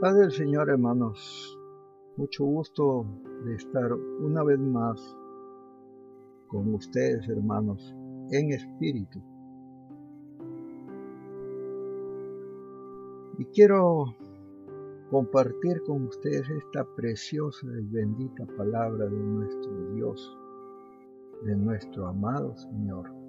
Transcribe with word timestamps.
paz 0.00 0.14
del 0.16 0.30
Señor, 0.30 0.68
hermanos. 0.68 1.58
Mucho 2.16 2.44
gusto 2.44 3.06
de 3.44 3.54
estar 3.54 3.92
una 3.92 4.42
vez 4.42 4.58
más 4.58 5.00
con 6.48 6.74
ustedes, 6.74 7.28
hermanos, 7.28 7.94
en 8.30 8.52
espíritu. 8.52 9.22
Y 13.38 13.44
quiero 13.46 14.14
compartir 15.10 15.82
con 15.86 16.06
ustedes 16.06 16.48
esta 16.50 16.84
preciosa 16.96 17.66
y 17.66 17.86
bendita 17.86 18.46
palabra 18.56 19.06
de 19.06 19.18
nuestro 19.18 19.94
Dios, 19.94 20.36
de 21.44 21.56
nuestro 21.56 22.06
amado 22.06 22.56
Señor. 22.56 23.26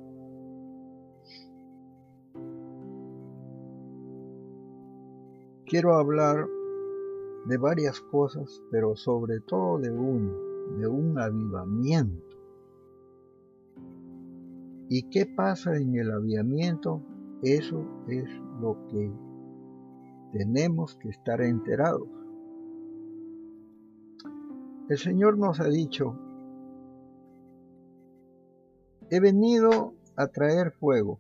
quiero 5.68 5.98
hablar 5.98 6.48
de 7.48 7.58
varias 7.58 8.02
cosas, 8.02 8.62
pero 8.72 8.96
sobre 8.96 9.40
todo 9.40 9.80
de 9.80 9.90
uno, 9.90 10.34
de 10.78 10.88
un 10.88 11.18
avivamiento. 11.18 12.36
¿Y 14.90 15.10
qué 15.10 15.26
pasa 15.26 15.78
en 15.78 15.96
el 15.96 16.12
avivamiento? 16.12 17.02
Eso 17.42 17.86
es 18.08 18.30
lo 18.60 18.78
que 18.88 19.12
tenemos 20.34 20.96
que 20.96 21.10
estar 21.10 21.42
enterados. 21.42 22.08
El 24.90 24.98
Señor 24.98 25.38
nos 25.38 25.60
ha 25.60 25.68
dicho, 25.68 26.18
he 29.10 29.20
venido 29.20 29.94
a 30.16 30.28
traer 30.28 30.72
fuego 30.72 31.20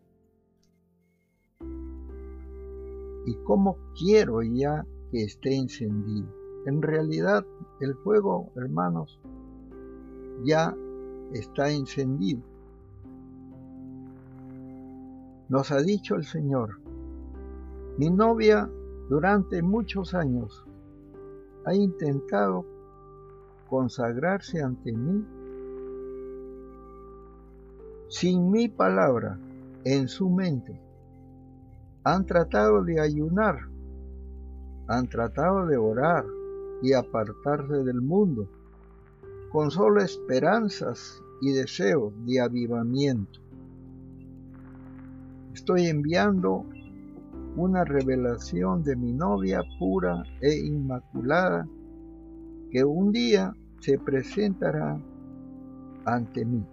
y 3.26 3.35
cómo 3.44 3.77
quiero 3.98 4.41
ya 4.41 4.85
esté 5.23 5.55
encendido. 5.55 6.27
En 6.65 6.82
realidad 6.82 7.46
el 7.79 7.96
fuego, 7.96 8.51
hermanos, 8.55 9.20
ya 10.43 10.76
está 11.34 11.70
encendido. 11.71 12.41
Nos 15.49 15.71
ha 15.71 15.82
dicho 15.82 16.15
el 16.15 16.26
Señor, 16.26 16.79
mi 17.98 18.10
novia 18.10 18.70
durante 19.10 19.62
muchos 19.62 20.13
años 20.13 20.65
ha 21.65 21.73
intentado 21.73 22.65
consagrarse 23.70 24.62
ante 24.62 24.91
mí 24.91 25.26
sin 28.10 28.51
mi 28.51 28.70
palabra 28.70 29.38
en 29.84 30.07
su 30.07 30.29
mente 30.29 30.79
han 32.04 32.26
tratado 32.26 32.84
de 32.84 33.01
ayunar, 33.01 33.68
han 34.88 35.07
tratado 35.07 35.66
de 35.66 35.77
orar 35.77 36.26
y 36.82 36.93
apartarse 36.93 37.84
del 37.84 38.02
mundo, 38.02 38.48
con 39.52 39.71
solo 39.71 40.02
esperanzas 40.02 41.21
y 41.41 41.52
deseos 41.52 42.13
de 42.26 42.40
avivamiento. 42.40 43.40
Estoy 45.54 45.88
enviando 45.88 46.66
una 47.55 47.84
revelación 47.84 48.84
de 48.84 48.96
mi 48.96 49.13
novia 49.13 49.62
pura 49.79 50.24
e 50.41 50.55
inmaculada 50.57 51.68
que 52.72 52.84
un 52.84 53.12
día 53.12 53.54
se 53.79 53.98
presentará 53.98 54.99
ante 56.05 56.46
mí. 56.46 56.63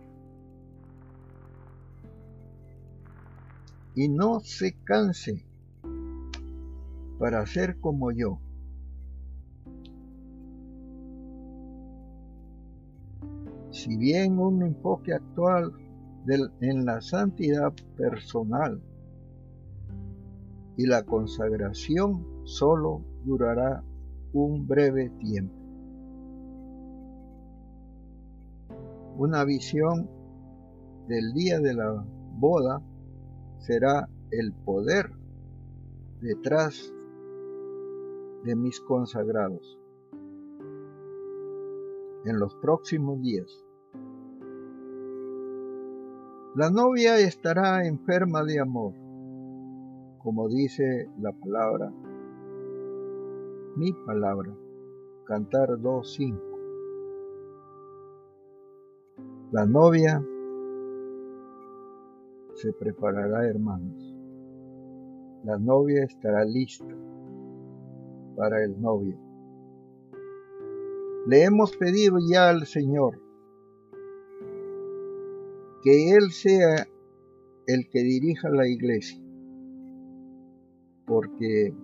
y 3.94 4.08
no 4.08 4.40
se 4.40 4.72
canse 4.84 5.44
para 7.18 7.46
ser 7.46 7.78
como 7.80 8.10
yo. 8.12 8.38
Si 13.70 13.96
bien 13.96 14.38
un 14.38 14.62
enfoque 14.62 15.12
actual 15.12 15.72
en 16.60 16.84
la 16.86 17.00
santidad 17.00 17.72
personal 17.96 18.80
y 20.76 20.86
la 20.86 21.02
consagración 21.02 22.24
solo 22.44 23.02
durará 23.24 23.82
un 24.32 24.66
breve 24.66 25.10
tiempo. 25.18 25.54
Una 29.16 29.44
visión 29.44 30.08
del 31.08 31.32
día 31.34 31.60
de 31.60 31.74
la 31.74 32.04
boda 32.36 32.82
será 33.58 34.08
el 34.30 34.52
poder 34.52 35.10
detrás 36.20 36.92
de 38.44 38.54
mis 38.54 38.80
consagrados 38.80 39.78
en 42.24 42.38
los 42.38 42.54
próximos 42.56 43.20
días. 43.20 43.64
La 46.54 46.70
novia 46.70 47.18
estará 47.18 47.86
enferma 47.86 48.44
de 48.44 48.60
amor, 48.60 48.94
como 50.22 50.48
dice 50.48 51.10
la 51.18 51.32
palabra, 51.32 51.92
mi 53.76 53.92
palabra, 53.92 54.54
Cantar 55.24 55.70
2.5. 55.70 56.54
La 59.52 59.66
novia 59.66 60.22
se 62.54 62.72
preparará, 62.72 63.46
hermanos. 63.46 64.14
La 65.44 65.58
novia 65.58 66.04
estará 66.04 66.44
lista 66.44 67.03
para 68.36 68.64
el 68.64 68.80
novio. 68.80 69.16
Le 71.26 71.44
hemos 71.44 71.76
pedido 71.76 72.18
ya 72.18 72.50
al 72.50 72.66
Señor 72.66 73.20
que 75.82 76.14
Él 76.14 76.30
sea 76.32 76.86
el 77.66 77.88
que 77.88 78.00
dirija 78.00 78.48
la 78.50 78.66
iglesia, 78.66 79.22
porque 81.06 81.74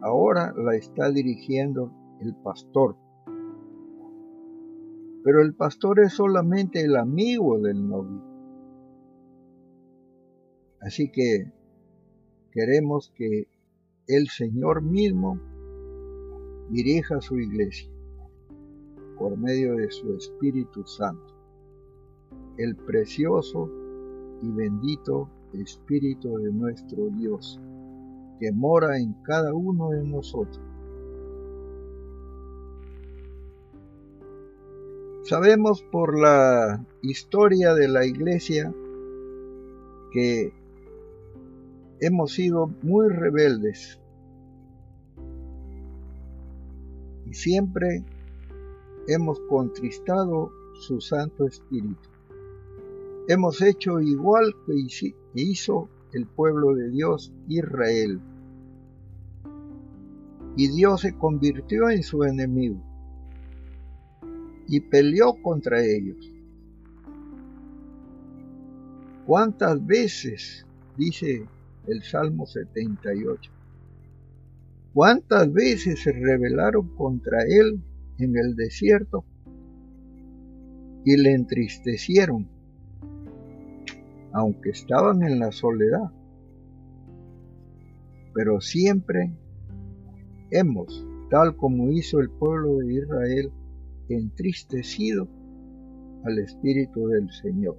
ahora 0.00 0.52
la 0.56 0.76
está 0.76 1.10
dirigiendo 1.10 1.92
el 2.20 2.34
pastor. 2.36 2.96
Pero 5.24 5.42
el 5.42 5.54
pastor 5.54 6.00
es 6.00 6.12
solamente 6.12 6.82
el 6.82 6.96
amigo 6.96 7.58
del 7.58 7.88
novio. 7.88 8.22
Así 10.80 11.10
que 11.10 11.52
queremos 12.52 13.12
que 13.16 13.48
el 14.06 14.28
Señor 14.28 14.82
mismo 14.82 15.40
dirija 16.70 17.20
su 17.20 17.38
iglesia 17.38 17.90
por 19.18 19.36
medio 19.36 19.76
de 19.76 19.90
su 19.90 20.14
Espíritu 20.14 20.84
Santo, 20.86 21.34
el 22.58 22.76
precioso 22.76 23.70
y 24.42 24.50
bendito 24.50 25.30
Espíritu 25.54 26.36
de 26.38 26.52
nuestro 26.52 27.08
Dios, 27.10 27.60
que 28.38 28.52
mora 28.52 28.98
en 28.98 29.14
cada 29.22 29.54
uno 29.54 29.90
de 29.90 30.04
nosotros. 30.04 30.60
Sabemos 35.22 35.82
por 35.90 36.18
la 36.18 36.84
historia 37.02 37.74
de 37.74 37.88
la 37.88 38.04
iglesia 38.04 38.72
que 40.12 40.52
hemos 42.00 42.34
sido 42.34 42.68
muy 42.82 43.08
rebeldes 43.08 43.98
siempre 47.36 48.02
hemos 49.06 49.38
contristado 49.48 50.50
su 50.80 51.00
Santo 51.00 51.46
Espíritu. 51.46 52.08
Hemos 53.28 53.60
hecho 53.60 54.00
igual 54.00 54.54
que 54.66 54.74
hizo 55.34 55.88
el 56.12 56.26
pueblo 56.26 56.74
de 56.74 56.90
Dios 56.90 57.32
Israel. 57.48 58.20
Y 60.56 60.68
Dios 60.68 61.02
se 61.02 61.16
convirtió 61.16 61.90
en 61.90 62.02
su 62.02 62.24
enemigo 62.24 62.82
y 64.68 64.80
peleó 64.80 65.34
contra 65.42 65.84
ellos. 65.84 66.32
¿Cuántas 69.26 69.84
veces, 69.84 70.64
dice 70.96 71.46
el 71.86 72.02
Salmo 72.02 72.46
78. 72.46 73.55
¿Cuántas 74.96 75.52
veces 75.52 76.02
se 76.02 76.10
rebelaron 76.10 76.88
contra 76.96 77.42
él 77.42 77.82
en 78.18 78.34
el 78.34 78.56
desierto 78.56 79.26
y 81.04 81.18
le 81.18 81.34
entristecieron, 81.34 82.48
aunque 84.32 84.70
estaban 84.70 85.22
en 85.22 85.38
la 85.38 85.52
soledad? 85.52 86.10
Pero 88.32 88.62
siempre 88.62 89.36
hemos, 90.50 91.06
tal 91.28 91.56
como 91.56 91.92
hizo 91.92 92.18
el 92.20 92.30
pueblo 92.30 92.78
de 92.78 92.94
Israel, 92.94 93.52
entristecido 94.08 95.28
al 96.24 96.38
Espíritu 96.38 97.08
del 97.08 97.30
Señor. 97.32 97.76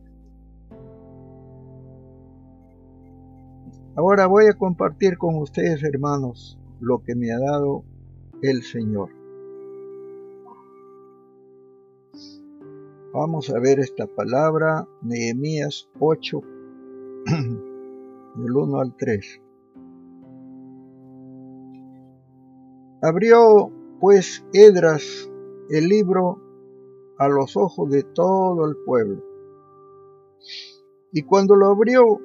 Ahora 3.95 4.27
voy 4.27 4.45
a 4.45 4.53
compartir 4.53 5.17
con 5.17 5.37
ustedes, 5.37 5.81
hermanos, 5.81 6.59
lo 6.79 7.03
que 7.03 7.15
me 7.15 7.31
ha 7.31 7.39
dado 7.39 7.83
el 8.41 8.63
Señor. 8.63 9.09
Vamos 13.13 13.49
a 13.49 13.59
ver 13.59 13.79
esta 13.79 14.05
palabra, 14.05 14.87
Nehemías 15.01 15.89
8, 15.99 16.41
del 18.35 18.55
1 18.55 18.79
al 18.79 18.95
3. 18.95 19.41
Abrió 23.01 23.71
pues 23.99 24.45
Edras 24.53 25.31
el 25.69 25.87
libro 25.87 26.39
a 27.17 27.27
los 27.27 27.57
ojos 27.57 27.89
de 27.89 28.03
todo 28.03 28.65
el 28.65 28.75
pueblo. 28.85 29.23
Y 31.11 31.23
cuando 31.23 31.55
lo 31.55 31.67
abrió, 31.67 32.19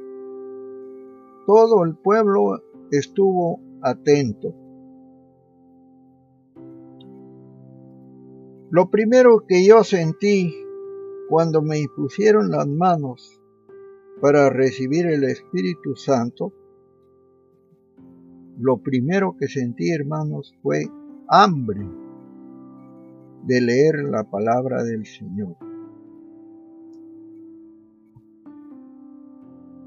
todo 1.47 1.85
el 1.85 1.97
pueblo 1.97 2.61
estuvo 2.91 3.61
atento. 3.83 4.55
Lo 8.71 8.89
primero 8.91 9.45
que 9.47 9.67
yo 9.67 9.85
sentí 9.85 10.55
cuando 11.29 11.61
me 11.61 11.79
impusieron 11.79 12.51
las 12.51 12.67
manos 12.67 13.39
para 14.21 14.49
recibir 14.49 15.07
el 15.07 15.25
Espíritu 15.25 15.95
Santo, 15.97 16.53
lo 18.59 18.79
primero 18.79 19.37
que 19.39 19.49
sentí, 19.49 19.91
hermanos, 19.91 20.55
fue 20.63 20.87
hambre 21.29 21.87
de 23.45 23.61
leer 23.61 24.05
la 24.05 24.25
palabra 24.25 24.85
del 24.85 25.05
Señor. 25.05 25.57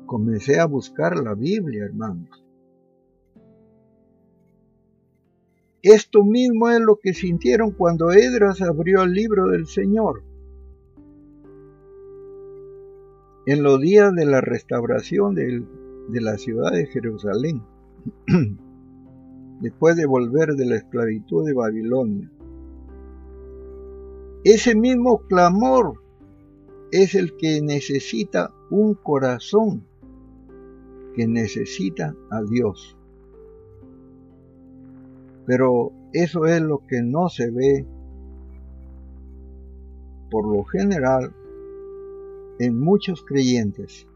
Comencé 0.05 0.59
a 0.59 0.65
buscar 0.65 1.17
la 1.17 1.33
Biblia, 1.33 1.85
hermanos. 1.85 2.44
Esto 5.85 6.23
mismo 6.23 6.71
es 6.71 6.79
lo 6.81 6.95
que 6.95 7.13
sintieron 7.13 7.69
cuando 7.69 8.11
Edras 8.11 8.59
abrió 8.59 9.03
el 9.03 9.13
libro 9.13 9.49
del 9.51 9.67
Señor. 9.67 10.23
En 13.45 13.61
los 13.61 13.79
días 13.79 14.11
de 14.15 14.25
la 14.25 14.41
restauración 14.41 15.35
de 15.35 16.21
la 16.21 16.39
ciudad 16.39 16.71
de 16.71 16.87
Jerusalén, 16.87 17.61
después 19.61 19.95
de 19.95 20.07
volver 20.07 20.55
de 20.55 20.65
la 20.65 20.77
esclavitud 20.77 21.45
de 21.45 21.53
Babilonia, 21.53 22.31
ese 24.43 24.73
mismo 24.73 25.19
clamor 25.27 26.01
es 26.91 27.13
el 27.13 27.37
que 27.37 27.61
necesita 27.61 28.55
un 28.71 28.95
corazón 28.95 29.85
que 31.13 31.27
necesita 31.27 32.15
a 32.31 32.41
Dios. 32.41 32.97
Pero 35.45 35.91
eso 36.13 36.45
es 36.45 36.61
lo 36.61 36.79
que 36.87 37.01
no 37.01 37.29
se 37.29 37.51
ve 37.51 37.85
por 40.31 40.47
lo 40.47 40.63
general 40.63 41.33
en 42.59 42.79
muchos 42.79 43.23
creyentes. 43.23 44.07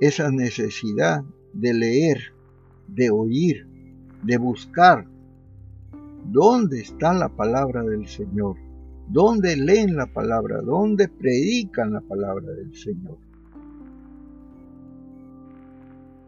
Esa 0.00 0.30
necesidad 0.30 1.24
de 1.52 1.74
leer, 1.74 2.18
de 2.88 3.10
oír, 3.10 3.66
de 4.22 4.36
buscar 4.36 5.06
¿Dónde 6.32 6.80
está 6.80 7.12
la 7.14 7.28
palabra 7.28 7.84
del 7.84 8.08
Señor? 8.08 8.56
¿Dónde 9.08 9.56
leen 9.56 9.94
la 9.94 10.06
palabra? 10.06 10.60
¿Dónde 10.60 11.08
predican 11.08 11.92
la 11.92 12.00
palabra 12.00 12.52
del 12.52 12.74
Señor? 12.74 13.16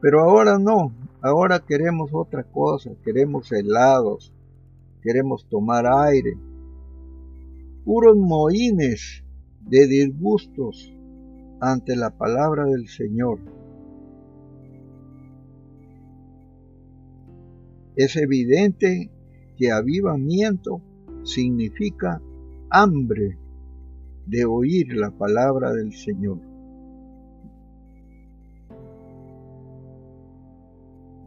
Pero 0.00 0.20
ahora 0.20 0.56
no, 0.58 0.92
ahora 1.20 1.60
queremos 1.60 2.10
otra 2.12 2.44
cosa, 2.44 2.90
queremos 3.04 3.50
helados, 3.52 4.32
queremos 5.02 5.46
tomar 5.48 5.86
aire, 5.86 6.36
puros 7.84 8.16
mohines 8.16 9.24
de 9.60 9.86
disgustos 9.86 10.92
ante 11.60 11.96
la 11.96 12.10
palabra 12.10 12.64
del 12.64 12.88
Señor. 12.88 13.38
Es 17.96 18.16
evidente 18.16 19.10
que 19.56 19.72
avivamiento 19.72 20.80
significa 21.24 22.22
hambre 22.70 23.36
de 24.26 24.44
oír 24.44 24.94
la 24.94 25.10
palabra 25.10 25.72
del 25.72 25.92
Señor. 25.92 26.47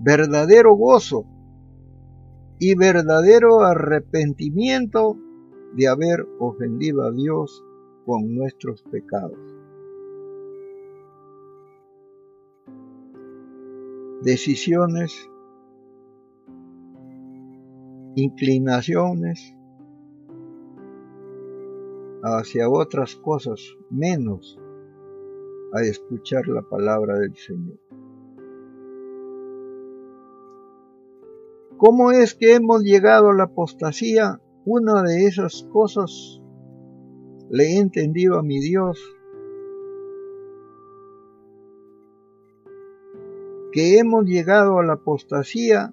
Verdadero 0.03 0.75
gozo 0.75 1.25
y 2.57 2.75
verdadero 2.75 3.62
arrepentimiento 3.62 5.15
de 5.75 5.88
haber 5.88 6.25
ofendido 6.39 7.03
a 7.03 7.12
Dios 7.12 7.63
con 8.06 8.33
nuestros 8.36 8.81
pecados. 8.83 9.38
Decisiones 14.24 15.30
inclinaciones 18.15 19.56
hacia 22.24 22.69
otras 22.69 23.15
cosas 23.15 23.59
menos 23.89 24.59
a 25.74 25.81
escuchar 25.81 26.48
la 26.48 26.62
palabra 26.63 27.19
del 27.19 27.36
Señor. 27.36 27.90
¿Cómo 31.81 32.11
es 32.11 32.35
que 32.35 32.53
hemos 32.53 32.83
llegado 32.83 33.31
a 33.31 33.33
la 33.33 33.45
apostasía? 33.45 34.39
Una 34.65 35.01
de 35.01 35.25
esas 35.25 35.63
cosas 35.73 36.39
le 37.49 37.63
he 37.63 37.79
entendido 37.79 38.37
a 38.37 38.43
mi 38.43 38.59
Dios 38.59 38.99
que 43.71 43.97
hemos 43.97 44.25
llegado 44.25 44.77
a 44.77 44.83
la 44.83 44.93
apostasía 44.93 45.91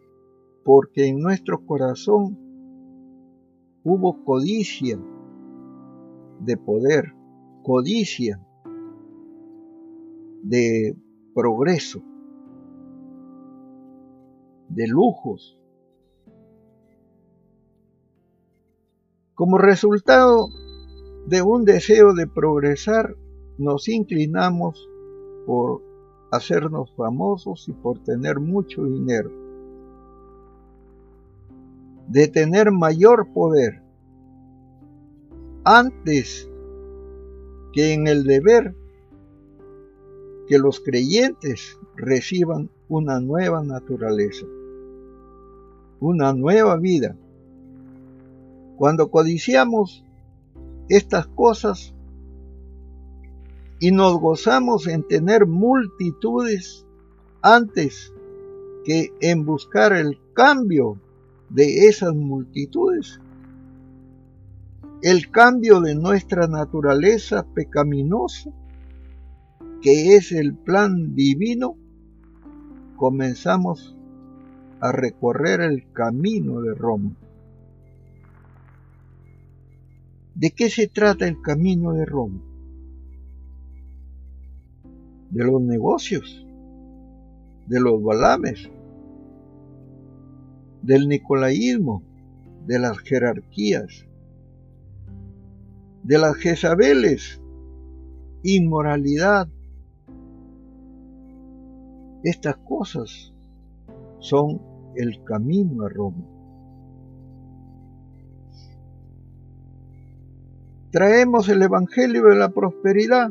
porque 0.62 1.06
en 1.06 1.20
nuestro 1.20 1.64
corazón 1.64 2.36
hubo 3.82 4.22
codicia 4.24 5.00
de 6.40 6.56
poder, 6.58 7.14
codicia 7.62 8.46
de 10.42 10.94
progreso, 11.32 12.02
de 14.68 14.86
lujos. 14.86 15.57
Como 19.38 19.56
resultado 19.56 20.48
de 21.26 21.40
un 21.42 21.64
deseo 21.64 22.12
de 22.12 22.26
progresar, 22.26 23.16
nos 23.56 23.88
inclinamos 23.88 24.88
por 25.46 25.80
hacernos 26.32 26.92
famosos 26.96 27.68
y 27.68 27.72
por 27.72 28.02
tener 28.02 28.40
mucho 28.40 28.84
dinero 28.84 29.30
de 32.08 32.26
tener 32.26 32.72
mayor 32.72 33.32
poder 33.32 33.82
antes 35.64 36.50
que 37.72 37.92
en 37.92 38.08
el 38.08 38.24
deber 38.24 38.74
que 40.48 40.58
los 40.58 40.80
creyentes 40.80 41.78
reciban 41.94 42.70
una 42.88 43.20
nueva 43.20 43.62
naturaleza, 43.62 44.46
una 46.00 46.32
nueva 46.32 46.76
vida. 46.76 47.16
Cuando 48.78 49.10
codiciamos 49.10 50.04
estas 50.88 51.26
cosas 51.26 51.92
y 53.80 53.90
nos 53.90 54.20
gozamos 54.20 54.86
en 54.86 55.02
tener 55.02 55.46
multitudes 55.46 56.86
antes 57.42 58.12
que 58.84 59.12
en 59.20 59.44
buscar 59.44 59.92
el 59.92 60.20
cambio 60.32 61.00
de 61.50 61.88
esas 61.88 62.14
multitudes. 62.14 63.20
El 65.02 65.28
cambio 65.32 65.80
de 65.80 65.96
nuestra 65.96 66.46
naturaleza 66.46 67.44
pecaminosa, 67.52 68.52
que 69.82 70.14
es 70.14 70.30
el 70.30 70.54
plan 70.54 71.16
divino, 71.16 71.76
comenzamos 72.96 73.96
a 74.78 74.92
recorrer 74.92 75.62
el 75.62 75.90
camino 75.92 76.60
de 76.60 76.74
Roma. 76.74 77.10
¿De 80.38 80.52
qué 80.52 80.70
se 80.70 80.86
trata 80.86 81.26
el 81.26 81.42
camino 81.42 81.94
de 81.94 82.04
Roma? 82.04 82.40
De 85.30 85.44
los 85.44 85.60
negocios, 85.60 86.46
de 87.66 87.80
los 87.80 88.00
balames, 88.00 88.70
del 90.80 91.08
nicolaísmo, 91.08 92.04
de 92.68 92.78
las 92.78 92.98
jerarquías, 93.00 94.06
de 96.04 96.18
las 96.18 96.36
Jezabeles, 96.36 97.42
inmoralidad. 98.44 99.48
Estas 102.22 102.58
cosas 102.58 103.34
son 104.20 104.62
el 104.94 105.20
camino 105.24 105.82
a 105.82 105.88
Roma. 105.88 106.37
Traemos 110.90 111.48
el 111.48 111.62
Evangelio 111.62 112.24
de 112.26 112.36
la 112.36 112.50
Prosperidad, 112.50 113.30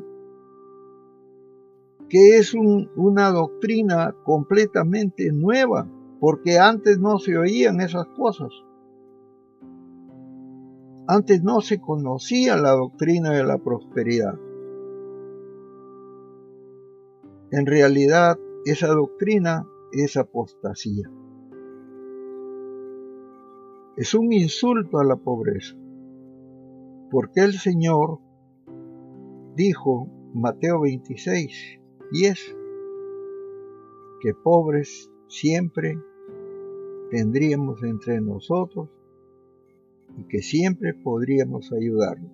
que 2.10 2.38
es 2.38 2.54
una 2.54 3.32
doctrina 3.32 4.16
completamente 4.24 5.32
nueva, 5.32 5.88
porque 6.20 6.60
antes 6.60 7.00
no 7.00 7.20
se 7.20 7.38
oían 7.38 7.82
esas 7.82 8.08
cosas. 8.16 8.50
Antes 11.08 11.44
no 11.44 11.62
se 11.62 11.80
conocía 11.80 12.58
la 12.58 12.72
doctrina 12.72 13.32
de 13.32 13.44
la 13.44 13.58
prosperidad. 13.58 14.38
En 17.52 17.66
realidad, 17.66 18.38
esa 18.66 18.88
doctrina 18.88 19.66
es 19.94 20.18
apostasía. 20.18 21.10
Es 23.96 24.14
un 24.14 24.34
insulto 24.34 25.00
a 25.00 25.06
la 25.06 25.16
pobreza, 25.16 25.76
porque 27.10 27.42
el 27.42 27.54
Señor 27.54 28.20
dijo, 29.56 30.08
Mateo 30.34 30.82
26, 30.82 31.80
10, 32.12 32.56
que 34.22 34.34
pobres 34.34 35.10
siempre 35.28 35.98
tendríamos 37.12 37.82
entre 37.84 38.20
nosotros 38.22 38.90
y 40.18 40.24
que 40.28 40.42
siempre 40.42 40.94
podríamos 40.94 41.72
ayudarlos. 41.72 42.32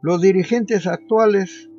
Los 0.00 0.20
dirigentes 0.20 0.86
actuales 0.86 1.70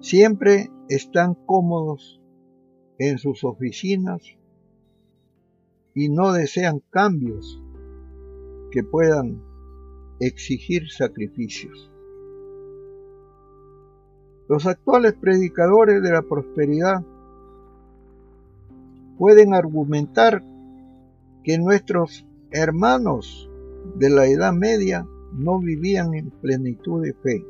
siempre 0.00 0.70
están 0.88 1.34
cómodos 1.46 2.20
en 2.98 3.18
sus 3.18 3.44
oficinas 3.44 4.39
y 6.00 6.08
no 6.08 6.32
desean 6.32 6.80
cambios 6.88 7.62
que 8.70 8.82
puedan 8.82 9.42
exigir 10.18 10.90
sacrificios. 10.90 11.90
Los 14.48 14.64
actuales 14.64 15.12
predicadores 15.12 16.02
de 16.02 16.10
la 16.10 16.22
prosperidad 16.22 17.04
pueden 19.18 19.52
argumentar 19.52 20.42
que 21.44 21.58
nuestros 21.58 22.26
hermanos 22.50 23.50
de 23.96 24.08
la 24.08 24.26
Edad 24.26 24.54
Media 24.54 25.06
no 25.34 25.58
vivían 25.58 26.14
en 26.14 26.30
plenitud 26.30 27.02
de 27.02 27.12
fe. 27.12 27.44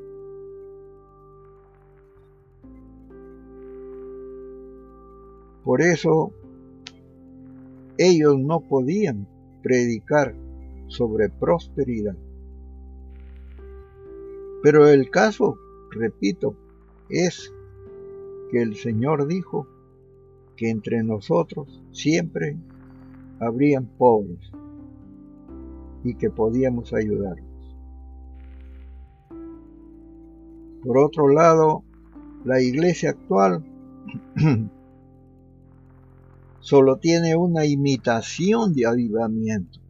Por 5.62 5.83
eso 5.83 6.33
ellos 8.02 8.38
no 8.38 8.61
podían 8.61 9.28
predicar 9.62 10.35
sobre 10.88 11.28
prosperidad. 11.28 12.16
Pero 14.62 14.88
el 14.88 15.11
caso, 15.11 15.59
repito, 15.90 16.57
es 17.11 17.52
que 18.50 18.62
el 18.62 18.76
Señor 18.76 19.26
dijo 19.26 19.66
que 20.57 20.71
entre 20.71 21.02
nosotros 21.02 21.83
siempre 21.92 22.57
habrían 23.38 23.85
pobres 23.85 24.50
y 26.02 26.14
que 26.14 26.30
podíamos 26.30 26.95
ayudarlos. 26.95 27.76
Por 30.83 30.97
otro 30.97 31.28
lado, 31.28 31.85
la 32.47 32.62
iglesia 32.62 33.11
actual 33.11 33.62
solo 36.60 36.98
tiene 36.98 37.36
una 37.36 37.66
imitación 37.66 38.72
de 38.74 38.86
avivamiento. 38.86 39.80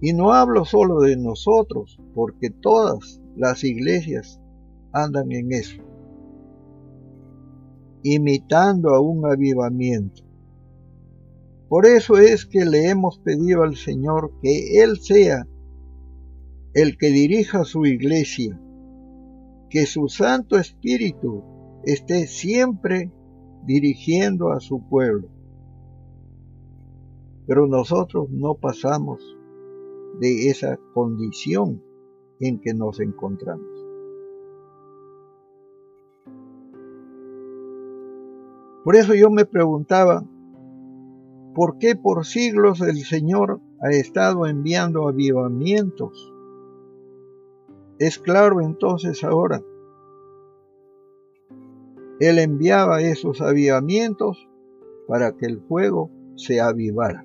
Y 0.00 0.12
no 0.12 0.32
hablo 0.32 0.64
solo 0.64 1.00
de 1.00 1.16
nosotros, 1.16 1.98
porque 2.14 2.50
todas 2.50 3.20
las 3.36 3.64
iglesias 3.64 4.40
andan 4.92 5.32
en 5.32 5.52
eso 5.52 5.82
imitando 8.04 8.90
a 8.90 9.00
un 9.00 9.24
avivamiento. 9.24 10.22
Por 11.68 11.86
eso 11.86 12.18
es 12.18 12.44
que 12.44 12.64
le 12.66 12.90
hemos 12.90 13.18
pedido 13.18 13.62
al 13.62 13.76
Señor 13.76 14.30
que 14.42 14.82
Él 14.82 15.00
sea 15.00 15.48
el 16.74 16.98
que 16.98 17.08
dirija 17.08 17.64
su 17.64 17.86
iglesia, 17.86 18.60
que 19.70 19.86
su 19.86 20.08
Santo 20.08 20.58
Espíritu 20.58 21.42
esté 21.84 22.26
siempre 22.26 23.10
dirigiendo 23.66 24.52
a 24.52 24.60
su 24.60 24.80
pueblo. 24.88 25.28
Pero 27.46 27.66
nosotros 27.66 28.30
no 28.30 28.54
pasamos 28.54 29.20
de 30.20 30.48
esa 30.48 30.78
condición 30.94 31.82
en 32.40 32.60
que 32.60 32.74
nos 32.74 33.00
encontramos. 33.00 33.66
Por 38.84 38.96
eso 38.96 39.14
yo 39.14 39.30
me 39.30 39.46
preguntaba, 39.46 40.24
¿por 41.54 41.78
qué 41.78 41.96
por 41.96 42.26
siglos 42.26 42.82
el 42.82 42.98
Señor 42.98 43.60
ha 43.80 43.90
estado 43.90 44.46
enviando 44.46 45.08
avivamientos? 45.08 46.32
Es 47.98 48.18
claro 48.18 48.60
entonces 48.60 49.24
ahora, 49.24 49.62
Él 52.20 52.38
enviaba 52.38 53.00
esos 53.02 53.40
avivamientos 53.40 54.48
para 55.08 55.32
que 55.36 55.46
el 55.46 55.60
fuego 55.60 56.10
se 56.36 56.60
avivara. 56.60 57.24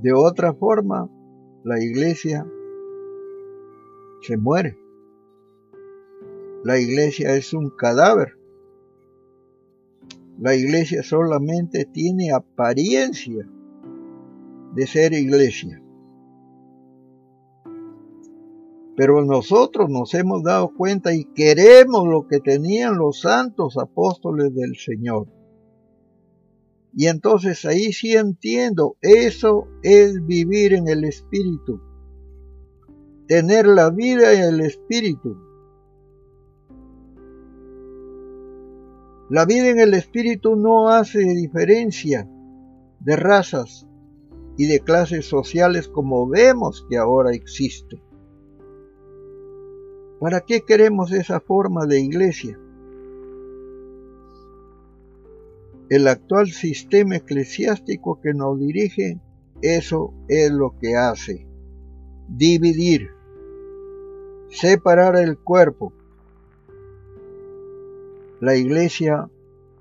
De 0.00 0.12
otra 0.12 0.52
forma, 0.54 1.08
la 1.64 1.82
iglesia 1.82 2.46
se 4.22 4.36
muere 4.36 4.82
la 6.64 6.78
iglesia 6.78 7.34
es 7.34 7.52
un 7.54 7.70
cadáver. 7.70 8.38
La 10.38 10.54
iglesia 10.54 11.02
solamente 11.02 11.84
tiene 11.84 12.32
apariencia 12.32 13.48
de 14.72 14.86
ser 14.86 15.12
iglesia. 15.12 15.81
Pero 18.96 19.24
nosotros 19.24 19.88
nos 19.88 20.12
hemos 20.14 20.42
dado 20.42 20.74
cuenta 20.74 21.14
y 21.14 21.24
queremos 21.24 22.06
lo 22.06 22.26
que 22.26 22.40
tenían 22.40 22.98
los 22.98 23.20
santos 23.20 23.78
apóstoles 23.78 24.54
del 24.54 24.76
Señor. 24.76 25.28
Y 26.94 27.06
entonces 27.06 27.64
ahí 27.64 27.92
sí 27.92 28.12
entiendo, 28.12 28.96
eso 29.00 29.66
es 29.82 30.24
vivir 30.26 30.74
en 30.74 30.88
el 30.88 31.04
Espíritu. 31.04 31.80
Tener 33.26 33.66
la 33.66 33.90
vida 33.90 34.34
en 34.34 34.54
el 34.54 34.60
Espíritu. 34.60 35.36
La 39.32 39.46
vida 39.46 39.68
en 39.68 39.80
el 39.80 39.94
espíritu 39.94 40.56
no 40.56 40.90
hace 40.90 41.20
diferencia 41.20 42.28
de 43.00 43.16
razas 43.16 43.88
y 44.58 44.66
de 44.66 44.80
clases 44.80 45.24
sociales 45.24 45.88
como 45.88 46.28
vemos 46.28 46.84
que 46.90 46.98
ahora 46.98 47.32
existe. 47.32 47.96
¿Para 50.22 50.42
qué 50.42 50.60
queremos 50.60 51.10
esa 51.10 51.40
forma 51.40 51.84
de 51.84 51.98
iglesia? 51.98 52.56
El 55.90 56.06
actual 56.06 56.46
sistema 56.46 57.16
eclesiástico 57.16 58.20
que 58.20 58.32
nos 58.32 58.56
dirige, 58.60 59.18
eso 59.62 60.14
es 60.28 60.52
lo 60.52 60.78
que 60.78 60.94
hace. 60.94 61.44
Dividir, 62.28 63.10
separar 64.48 65.16
el 65.16 65.36
cuerpo, 65.38 65.92
la 68.38 68.54
iglesia, 68.54 69.28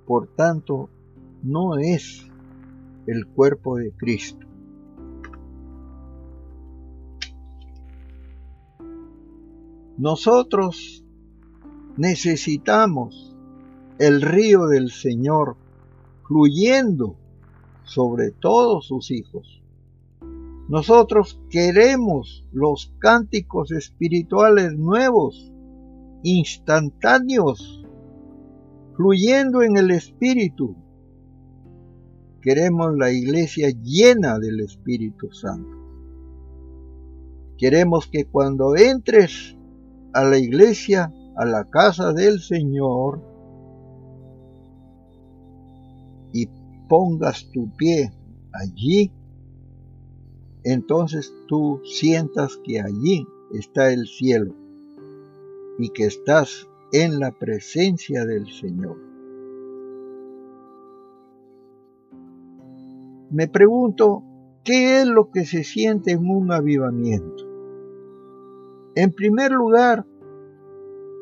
por 0.08 0.26
tanto, 0.26 0.90
no 1.44 1.78
es 1.78 2.26
el 3.06 3.28
cuerpo 3.28 3.78
de 3.78 3.92
Cristo. 3.92 4.48
Nosotros 10.02 11.06
necesitamos 11.96 13.38
el 14.00 14.24
río 14.24 14.66
del 14.66 14.90
Señor 14.90 15.58
fluyendo 16.28 17.18
sobre 17.84 18.32
todos 18.32 18.88
sus 18.88 19.12
hijos. 19.12 19.62
Nosotros 20.68 21.40
queremos 21.52 22.48
los 22.52 22.96
cánticos 22.98 23.72
espirituales 23.72 24.76
nuevos, 24.76 25.54
instantáneos, 26.24 27.86
fluyendo 28.96 29.62
en 29.62 29.78
el 29.78 29.92
Espíritu. 29.92 30.76
Queremos 32.42 32.98
la 32.98 33.12
iglesia 33.12 33.70
llena 33.70 34.40
del 34.40 34.62
Espíritu 34.62 35.32
Santo. 35.32 35.78
Queremos 37.60 38.08
que 38.08 38.26
cuando 38.26 38.76
entres 38.76 39.56
a 40.14 40.24
la 40.24 40.38
iglesia, 40.38 41.14
a 41.36 41.46
la 41.46 41.70
casa 41.70 42.14
del 42.14 42.40
Señor, 42.40 43.32
pongas 46.92 47.50
tu 47.54 47.72
pie 47.78 48.12
allí, 48.52 49.14
entonces 50.66 51.34
tú 51.48 51.80
sientas 51.86 52.60
que 52.66 52.82
allí 52.82 53.26
está 53.54 53.94
el 53.94 54.06
cielo 54.08 54.54
y 55.80 55.88
que 55.92 56.04
estás 56.04 56.68
en 56.92 57.22
la 57.22 57.32
presencia 57.32 58.26
del 58.26 58.52
Señor. 58.52 58.98
Me 63.30 63.48
pregunto, 63.48 64.24
¿qué 64.66 65.00
es 65.00 65.08
lo 65.08 65.32
que 65.32 65.46
se 65.46 65.64
siente 65.64 66.12
en 66.12 66.30
un 66.30 66.52
avivamiento? 66.52 67.51
En 68.96 69.14
primer 69.14 69.52
lugar, 69.52 70.06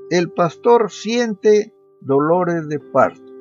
el 0.10 0.32
pastor 0.32 0.90
siente 0.90 1.72
dolores 2.02 2.68
de 2.68 2.80
parto. 2.80 3.32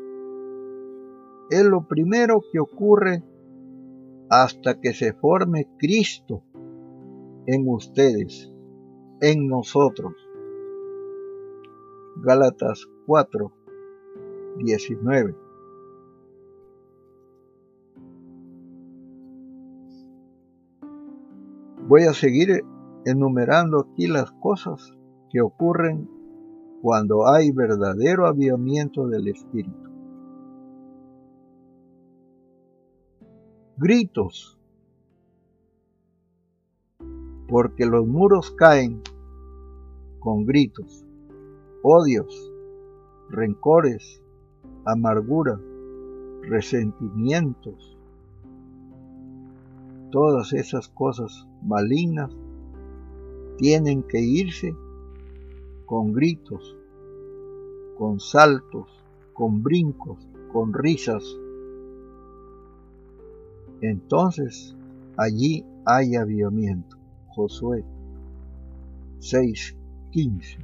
Es 1.50 1.64
lo 1.64 1.86
primero 1.88 2.42
que 2.52 2.60
ocurre 2.60 3.24
hasta 4.28 4.78
que 4.80 4.92
se 4.92 5.14
forme 5.14 5.66
Cristo 5.78 6.42
en 7.46 7.66
ustedes, 7.66 8.52
en 9.22 9.48
nosotros. 9.48 10.12
Gálatas 12.16 12.86
4, 13.06 13.50
19. 14.58 15.34
Voy 21.86 22.02
a 22.02 22.12
seguir 22.12 22.62
enumerando 23.04 23.80
aquí 23.80 24.06
las 24.06 24.30
cosas 24.32 24.92
que 25.30 25.40
ocurren 25.40 26.08
cuando 26.82 27.26
hay 27.26 27.50
verdadero 27.50 28.26
avivamiento 28.26 29.08
del 29.08 29.28
Espíritu. 29.28 29.88
Gritos, 33.76 34.58
porque 37.48 37.86
los 37.86 38.06
muros 38.06 38.50
caen 38.52 39.00
con 40.18 40.44
gritos, 40.44 41.04
odios, 41.82 42.52
rencores, 43.30 44.22
amargura, 44.84 45.60
resentimientos, 46.42 47.96
todas 50.10 50.52
esas 50.52 50.88
cosas 50.88 51.46
malignas 51.62 52.36
tienen 53.58 54.04
que 54.04 54.20
irse 54.20 54.74
con 55.84 56.12
gritos, 56.12 56.76
con 57.98 58.20
saltos, 58.20 58.88
con 59.34 59.62
brincos, 59.62 60.26
con 60.52 60.72
risas. 60.72 61.24
Entonces 63.80 64.76
allí 65.16 65.64
hay 65.84 66.14
avivamiento. 66.14 66.96
Josué 67.34 67.84
6:15. 69.18 70.58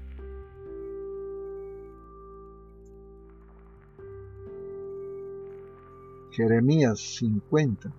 Jeremías 6.30 6.98
50. 7.18 7.92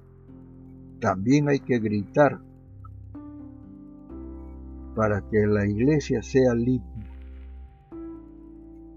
También 1.00 1.50
hay 1.50 1.60
que 1.60 1.80
gritar 1.80 2.40
para 4.96 5.22
que 5.30 5.46
la 5.46 5.68
iglesia 5.68 6.24
sea 6.24 6.56
limpia. 6.56 7.06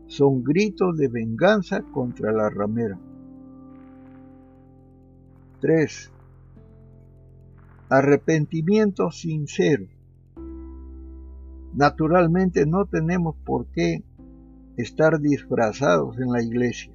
Son 0.07 0.43
gritos 0.43 0.97
de 0.97 1.09
venganza 1.09 1.83
contra 1.83 2.33
la 2.33 2.49
ramera. 2.49 2.99
3. 5.61 6.13
Arrepentimiento 7.91 9.11
sincero. 9.11 9.87
Naturalmente 11.75 12.65
no 12.65 12.87
tenemos 12.87 13.37
por 13.45 13.67
qué 13.67 14.03
estar 14.77 15.21
disfrazados 15.21 16.19
en 16.19 16.31
la 16.31 16.43
iglesia, 16.43 16.93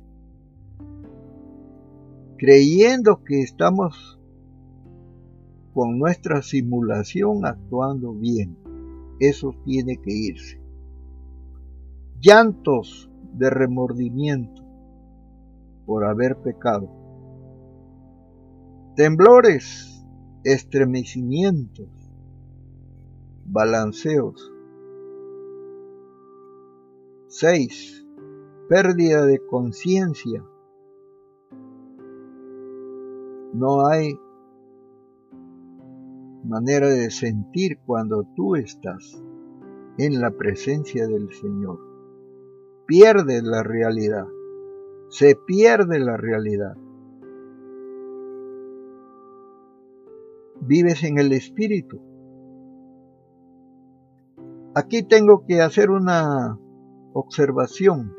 creyendo 2.37 3.23
que 3.23 3.41
estamos 3.41 4.19
con 5.73 5.99
nuestra 5.99 6.41
simulación 6.41 7.45
actuando 7.45 8.13
bien 8.13 8.62
eso 9.19 9.53
tiene 9.65 9.99
que 10.01 10.11
irse. 10.11 10.61
Llantos 12.19 13.09
de 13.33 13.49
remordimiento 13.49 14.63
por 15.85 16.05
haber 16.05 16.37
pecado. 16.37 16.89
Temblores, 18.95 20.05
estremecimientos, 20.43 21.89
balanceos. 23.45 24.51
6. 27.27 28.05
Pérdida 28.69 29.25
de 29.25 29.45
conciencia. 29.47 30.43
No 33.53 33.87
hay 33.87 34.17
manera 36.43 36.89
de 36.89 37.09
sentir 37.09 37.79
cuando 37.85 38.25
tú 38.35 38.55
estás 38.55 39.23
en 39.97 40.19
la 40.19 40.31
presencia 40.31 41.07
del 41.07 41.31
Señor. 41.33 41.79
Pierde 42.85 43.41
la 43.41 43.63
realidad, 43.63 44.27
se 45.09 45.35
pierde 45.35 45.99
la 45.99 46.17
realidad. 46.17 46.75
Vives 50.61 51.03
en 51.03 51.17
el 51.17 51.31
Espíritu. 51.33 52.01
Aquí 54.75 55.03
tengo 55.03 55.45
que 55.45 55.61
hacer 55.61 55.91
una 55.91 56.57
observación, 57.13 58.13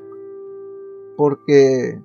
porque 1.16 2.00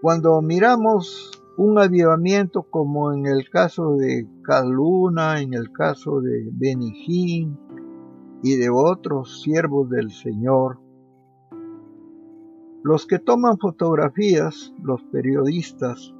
cuando 0.00 0.42
miramos 0.42 1.41
un 1.56 1.78
avivamiento 1.78 2.62
como 2.62 3.12
en 3.12 3.26
el 3.26 3.48
caso 3.50 3.96
de 3.96 4.26
Caluna, 4.42 5.40
en 5.40 5.54
el 5.54 5.70
caso 5.70 6.20
de 6.20 6.48
Benijín 6.50 7.58
y 8.42 8.56
de 8.56 8.70
otros 8.70 9.42
siervos 9.42 9.90
del 9.90 10.10
Señor. 10.10 10.78
Los 12.82 13.06
que 13.06 13.18
toman 13.18 13.58
fotografías, 13.58 14.74
los 14.82 15.02
periodistas, 15.04 16.14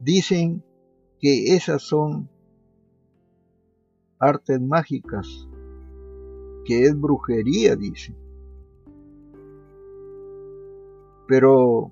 dicen 0.00 0.62
que 1.18 1.56
esas 1.56 1.82
son 1.82 2.28
artes 4.18 4.60
mágicas, 4.60 5.48
que 6.64 6.84
es 6.84 6.98
brujería, 6.98 7.76
dicen. 7.76 8.16
Pero 11.26 11.90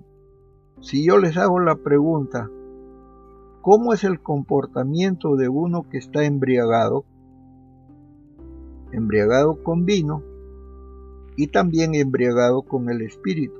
si 0.83 1.05
yo 1.05 1.17
les 1.17 1.37
hago 1.37 1.61
la 1.61 1.75
pregunta, 1.75 2.49
¿cómo 3.61 3.93
es 3.93 4.03
el 4.03 4.19
comportamiento 4.19 5.37
de 5.37 5.47
uno 5.47 5.87
que 5.89 5.97
está 5.97 6.25
embriagado? 6.25 7.05
Embriagado 8.91 9.63
con 9.63 9.85
vino 9.85 10.21
y 11.37 11.47
también 11.47 11.95
embriagado 11.95 12.63
con 12.63 12.89
el 12.89 13.01
espíritu. 13.01 13.57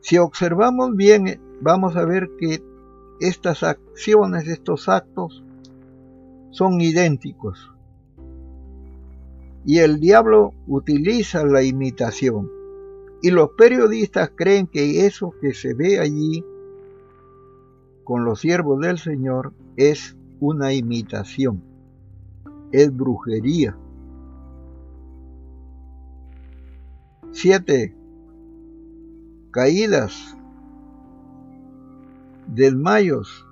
Si 0.00 0.18
observamos 0.18 0.96
bien, 0.96 1.40
vamos 1.60 1.96
a 1.96 2.04
ver 2.04 2.30
que 2.36 2.60
estas 3.20 3.62
acciones, 3.62 4.48
estos 4.48 4.88
actos, 4.88 5.44
son 6.50 6.80
idénticos. 6.80 7.72
Y 9.64 9.78
el 9.78 10.00
diablo 10.00 10.52
utiliza 10.66 11.44
la 11.44 11.62
imitación. 11.62 12.57
Y 13.20 13.30
los 13.30 13.50
periodistas 13.50 14.30
creen 14.34 14.66
que 14.66 15.06
eso 15.06 15.34
que 15.40 15.52
se 15.52 15.74
ve 15.74 15.98
allí 15.98 16.44
con 18.04 18.24
los 18.24 18.40
siervos 18.40 18.80
del 18.80 18.98
Señor 18.98 19.52
es 19.76 20.16
una 20.40 20.72
imitación, 20.72 21.62
es 22.72 22.94
brujería. 22.94 23.76
7. 27.32 27.94
Caídas, 29.50 30.36
desmayos, 32.46 33.44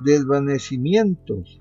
desvanecimientos. 0.00 1.58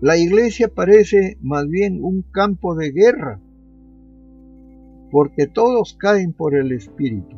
La 0.00 0.16
iglesia 0.16 0.68
parece 0.68 1.38
más 1.40 1.68
bien 1.68 2.04
un 2.04 2.22
campo 2.22 2.74
de 2.74 2.90
guerra 2.90 3.40
porque 5.10 5.46
todos 5.46 5.94
caen 5.94 6.32
por 6.32 6.54
el 6.54 6.72
Espíritu. 6.72 7.36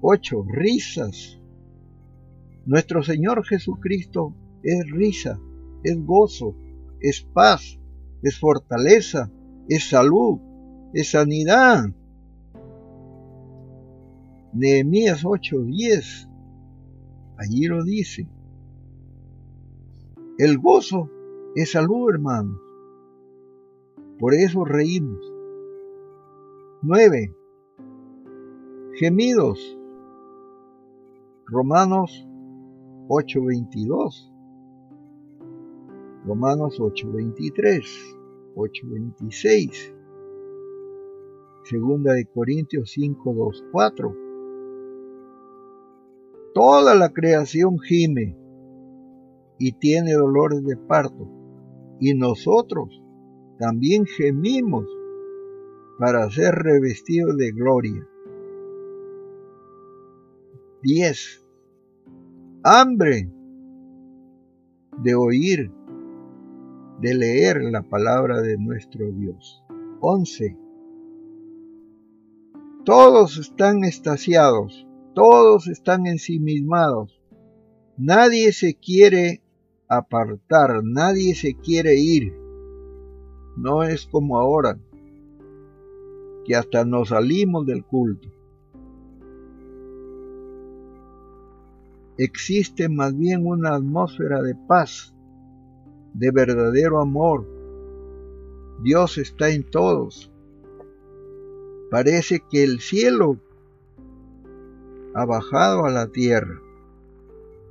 8. 0.00 0.44
Risas. 0.48 1.38
Nuestro 2.64 3.02
Señor 3.02 3.44
Jesucristo 3.44 4.34
es 4.62 4.90
risa, 4.90 5.38
es 5.82 6.04
gozo, 6.04 6.54
es 7.00 7.22
paz, 7.22 7.78
es 8.22 8.38
fortaleza, 8.38 9.30
es 9.68 9.88
salud, 9.88 10.38
es 10.94 11.10
sanidad. 11.10 11.84
Nehemías 14.52 15.24
8:10, 15.24 16.28
allí 17.38 17.66
lo 17.66 17.82
dice. 17.84 18.28
El 20.38 20.58
gozo 20.58 21.08
es 21.54 21.72
salud, 21.72 22.10
hermanos. 22.10 22.60
Por 24.18 24.34
eso 24.34 24.64
reímos. 24.64 25.31
9. 26.84 27.32
Gemidos. 28.94 29.78
Romanos 31.46 32.26
8:22. 33.06 34.32
Romanos 36.26 36.80
8:23, 36.80 37.84
8:26. 38.56 39.94
Segunda 41.62 42.14
de 42.14 42.24
Corintios 42.26 42.90
5, 42.90 43.32
2, 43.32 43.64
4. 43.70 44.16
Toda 46.52 46.96
la 46.96 47.12
creación 47.12 47.78
gime 47.78 48.36
y 49.56 49.70
tiene 49.78 50.14
dolores 50.14 50.64
de 50.64 50.76
parto, 50.76 51.28
y 52.00 52.12
nosotros 52.14 52.88
también 53.60 54.04
gemimos 54.04 54.84
para 55.98 56.30
ser 56.30 56.54
revestidos 56.54 57.36
de 57.36 57.52
gloria. 57.52 58.06
10. 60.82 61.44
Hambre 62.64 63.30
de 64.98 65.14
oír, 65.14 65.70
de 67.00 67.14
leer 67.14 67.62
la 67.62 67.82
palabra 67.82 68.40
de 68.40 68.58
nuestro 68.58 69.10
Dios. 69.12 69.62
11. 70.00 70.56
Todos 72.84 73.38
están 73.38 73.84
estasiados, 73.84 74.86
todos 75.14 75.68
están 75.68 76.06
ensimismados. 76.06 77.20
Nadie 77.96 78.52
se 78.52 78.74
quiere 78.74 79.42
apartar, 79.88 80.82
nadie 80.82 81.34
se 81.34 81.54
quiere 81.54 81.96
ir. 81.96 82.32
No 83.56 83.82
es 83.82 84.06
como 84.06 84.38
ahora, 84.38 84.78
que 86.44 86.56
hasta 86.56 86.84
nos 86.84 87.08
salimos 87.10 87.66
del 87.66 87.84
culto. 87.84 88.28
Existe 92.18 92.88
más 92.88 93.16
bien 93.16 93.46
una 93.46 93.74
atmósfera 93.74 94.42
de 94.42 94.54
paz, 94.54 95.14
de 96.14 96.30
verdadero 96.30 97.00
amor. 97.00 97.48
Dios 98.82 99.18
está 99.18 99.50
en 99.50 99.68
todos 99.70 100.32
Parece 101.92 102.42
que 102.50 102.64
el 102.64 102.80
cielo 102.80 103.38
ha 105.14 105.26
bajado 105.26 105.84
a 105.84 105.90
la 105.90 106.06
tierra. 106.06 106.58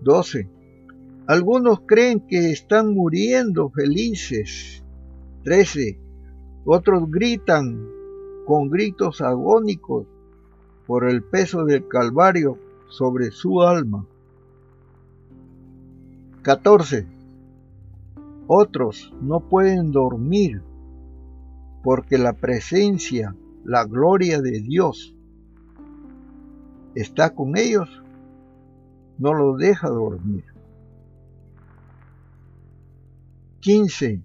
12. 0.01 0.47
Algunos 1.25 1.79
creen 1.87 2.19
que 2.27 2.51
están 2.51 2.93
muriendo 2.93 3.71
felices. 3.71 4.83
13. 5.43 5.99
Otros 6.65 7.09
gritan 7.09 7.89
con 8.45 8.69
gritos 8.69 9.21
agónicos 9.21 10.05
por 10.87 11.09
el 11.09 11.23
peso 11.23 11.65
del 11.65 11.87
Calvario 11.87 12.57
sobre 12.89 13.31
su 13.31 13.61
alma. 13.61 14.05
14. 16.41 17.07
Otros 18.47 19.13
no 19.21 19.39
pueden 19.39 19.91
dormir 19.91 20.61
porque 21.83 22.17
la 22.17 22.33
presencia 22.33 23.35
la 23.63 23.85
gloria 23.85 24.41
de 24.41 24.59
Dios 24.59 25.15
está 26.95 27.33
con 27.33 27.57
ellos, 27.57 27.89
no 29.17 29.33
los 29.33 29.57
deja 29.57 29.87
dormir. 29.89 30.45
15. 33.59 34.23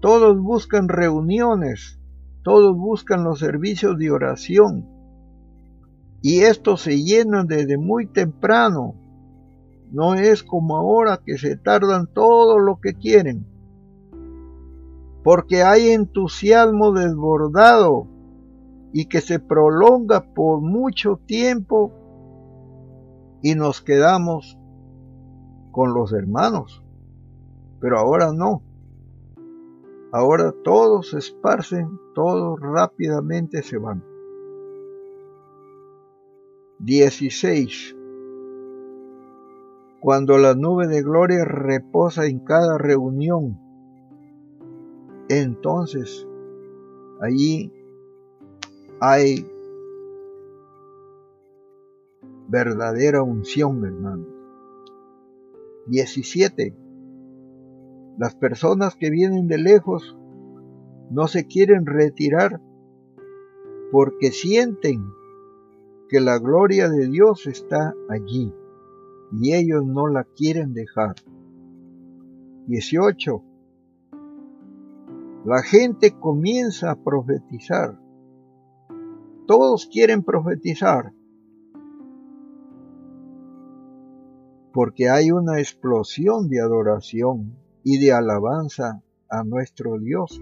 Todos 0.00 0.40
buscan 0.40 0.88
reuniones, 0.88 1.98
todos 2.44 2.76
buscan 2.76 3.24
los 3.24 3.40
servicios 3.40 3.98
de 3.98 4.12
oración 4.12 4.86
y 6.22 6.42
estos 6.42 6.82
se 6.82 7.02
llenan 7.02 7.48
desde 7.48 7.76
muy 7.76 8.06
temprano. 8.06 8.94
No 9.90 10.14
es 10.14 10.44
como 10.44 10.76
ahora 10.76 11.20
que 11.24 11.38
se 11.38 11.56
tardan 11.56 12.06
todo 12.06 12.60
lo 12.60 12.80
que 12.80 12.94
quieren 12.94 13.46
porque 15.24 15.62
hay 15.62 15.88
entusiasmo 15.88 16.92
desbordado 16.92 18.06
y 18.92 19.06
que 19.06 19.22
se 19.22 19.40
prolonga 19.40 20.20
por 20.34 20.60
mucho 20.60 21.18
tiempo 21.26 21.92
y 23.42 23.54
nos 23.54 23.80
quedamos 23.80 24.58
con 25.72 25.94
los 25.94 26.12
hermanos. 26.12 26.84
Pero 27.80 27.98
ahora 27.98 28.32
no. 28.32 28.62
Ahora 30.14 30.52
todos 30.52 31.10
se 31.10 31.18
esparcen, 31.18 31.98
todos 32.14 32.60
rápidamente 32.60 33.64
se 33.64 33.78
van. 33.78 34.04
16. 36.78 37.96
Cuando 40.00 40.38
la 40.38 40.54
nube 40.54 40.86
de 40.86 41.02
gloria 41.02 41.44
reposa 41.44 42.26
en 42.26 42.38
cada 42.38 42.78
reunión, 42.78 43.58
entonces 45.28 46.28
allí 47.20 47.72
hay 49.00 49.44
verdadera 52.46 53.24
unción, 53.24 53.84
hermano. 53.84 54.26
17. 55.86 56.83
Las 58.18 58.34
personas 58.34 58.96
que 58.96 59.10
vienen 59.10 59.48
de 59.48 59.58
lejos 59.58 60.16
no 61.10 61.26
se 61.26 61.46
quieren 61.46 61.86
retirar 61.86 62.60
porque 63.90 64.30
sienten 64.30 65.04
que 66.08 66.20
la 66.20 66.38
gloria 66.38 66.88
de 66.88 67.08
Dios 67.08 67.46
está 67.46 67.94
allí 68.08 68.52
y 69.32 69.54
ellos 69.54 69.84
no 69.84 70.06
la 70.06 70.24
quieren 70.24 70.74
dejar. 70.74 71.14
18 72.66 73.42
la 75.44 75.62
gente 75.62 76.18
comienza 76.18 76.90
a 76.90 76.96
profetizar. 76.96 78.00
Todos 79.46 79.86
quieren 79.92 80.22
profetizar. 80.22 81.12
Porque 84.72 85.10
hay 85.10 85.30
una 85.30 85.58
explosión 85.58 86.48
de 86.48 86.62
adoración 86.62 87.58
y 87.84 87.98
de 87.98 88.12
alabanza 88.12 89.02
a 89.28 89.44
nuestro 89.44 89.98
Dios 89.98 90.40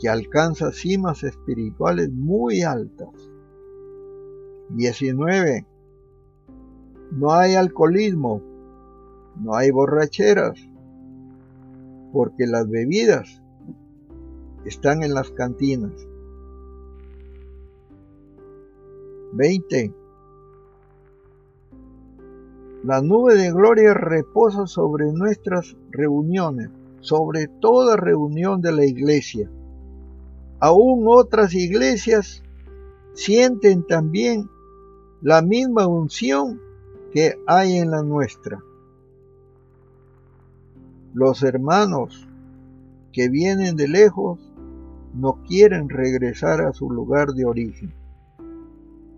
que 0.00 0.08
alcanza 0.08 0.72
cimas 0.72 1.24
espirituales 1.24 2.10
muy 2.12 2.62
altas. 2.62 3.10
19. 4.70 5.66
No 7.12 7.32
hay 7.32 7.54
alcoholismo, 7.54 8.42
no 9.40 9.54
hay 9.54 9.70
borracheras, 9.70 10.58
porque 12.12 12.46
las 12.46 12.68
bebidas 12.68 13.42
están 14.64 15.02
en 15.02 15.14
las 15.14 15.30
cantinas. 15.32 16.06
20. 19.32 19.94
La 22.88 23.02
nube 23.02 23.34
de 23.34 23.52
gloria 23.52 23.92
reposa 23.92 24.66
sobre 24.66 25.12
nuestras 25.12 25.76
reuniones, 25.90 26.70
sobre 27.00 27.46
toda 27.46 27.98
reunión 27.98 28.62
de 28.62 28.72
la 28.72 28.86
iglesia. 28.86 29.50
Aún 30.58 31.04
otras 31.06 31.52
iglesias 31.52 32.42
sienten 33.12 33.86
también 33.86 34.48
la 35.20 35.42
misma 35.42 35.86
unción 35.86 36.62
que 37.12 37.34
hay 37.46 37.76
en 37.76 37.90
la 37.90 38.02
nuestra. 38.02 38.58
Los 41.12 41.42
hermanos 41.42 42.26
que 43.12 43.28
vienen 43.28 43.76
de 43.76 43.88
lejos 43.88 44.40
no 45.12 45.42
quieren 45.46 45.90
regresar 45.90 46.62
a 46.62 46.72
su 46.72 46.90
lugar 46.90 47.34
de 47.34 47.44
origen, 47.44 47.92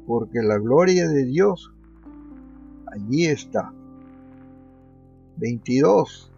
porque 0.08 0.42
la 0.42 0.58
gloria 0.58 1.06
de 1.08 1.24
Dios 1.24 1.72
allí 2.92 3.26
está. 3.26 3.72
22. 5.36 6.30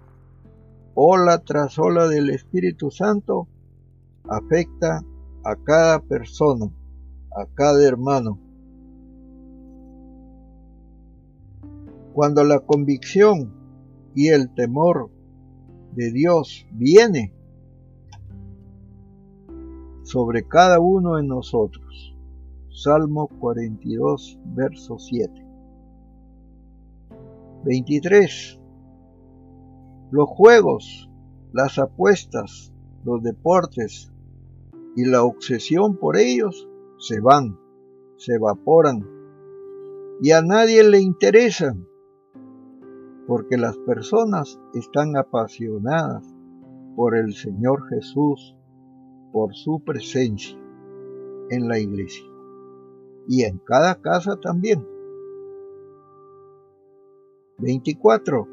Ola 0.94 1.38
tras 1.38 1.78
ola 1.78 2.06
del 2.08 2.30
Espíritu 2.30 2.90
Santo 2.90 3.48
afecta 4.28 5.02
a 5.44 5.56
cada 5.56 6.00
persona, 6.00 6.70
a 7.34 7.46
cada 7.54 7.82
hermano. 7.86 8.38
Cuando 12.12 12.44
la 12.44 12.60
convicción 12.60 13.52
y 14.14 14.28
el 14.28 14.52
temor 14.54 15.10
de 15.94 16.12
Dios 16.12 16.66
viene, 16.72 17.32
sobre 20.12 20.46
cada 20.46 20.78
uno 20.78 21.16
de 21.16 21.22
nosotros. 21.22 22.14
Salmo 22.70 23.28
42, 23.28 24.38
verso 24.44 24.98
7. 24.98 25.41
23. 27.64 28.60
Los 30.10 30.28
juegos, 30.28 31.08
las 31.52 31.78
apuestas, 31.78 32.72
los 33.04 33.22
deportes 33.22 34.12
y 34.96 35.04
la 35.04 35.22
obsesión 35.22 35.96
por 35.96 36.16
ellos 36.16 36.68
se 36.98 37.20
van, 37.20 37.58
se 38.16 38.34
evaporan 38.34 39.06
y 40.20 40.32
a 40.32 40.42
nadie 40.42 40.84
le 40.84 41.00
interesan 41.00 41.86
porque 43.26 43.56
las 43.56 43.78
personas 43.78 44.60
están 44.74 45.16
apasionadas 45.16 46.24
por 46.96 47.16
el 47.16 47.32
Señor 47.32 47.88
Jesús, 47.88 48.56
por 49.32 49.54
su 49.54 49.82
presencia 49.84 50.58
en 51.50 51.68
la 51.68 51.78
iglesia 51.78 52.26
y 53.28 53.44
en 53.44 53.58
cada 53.58 53.94
casa 54.00 54.36
también. 54.40 54.91
24. 57.62 58.48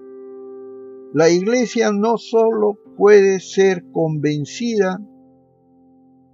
La 1.13 1.30
iglesia 1.30 1.91
no 1.91 2.17
solo 2.17 2.78
puede 2.95 3.39
ser 3.39 3.84
convencida, 3.91 5.02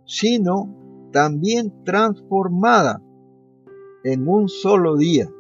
sino 0.06 1.10
también 1.14 1.84
transformada 1.86 3.02
en 4.04 4.28
un 4.28 4.50
solo 4.50 4.98
día. 4.98 5.32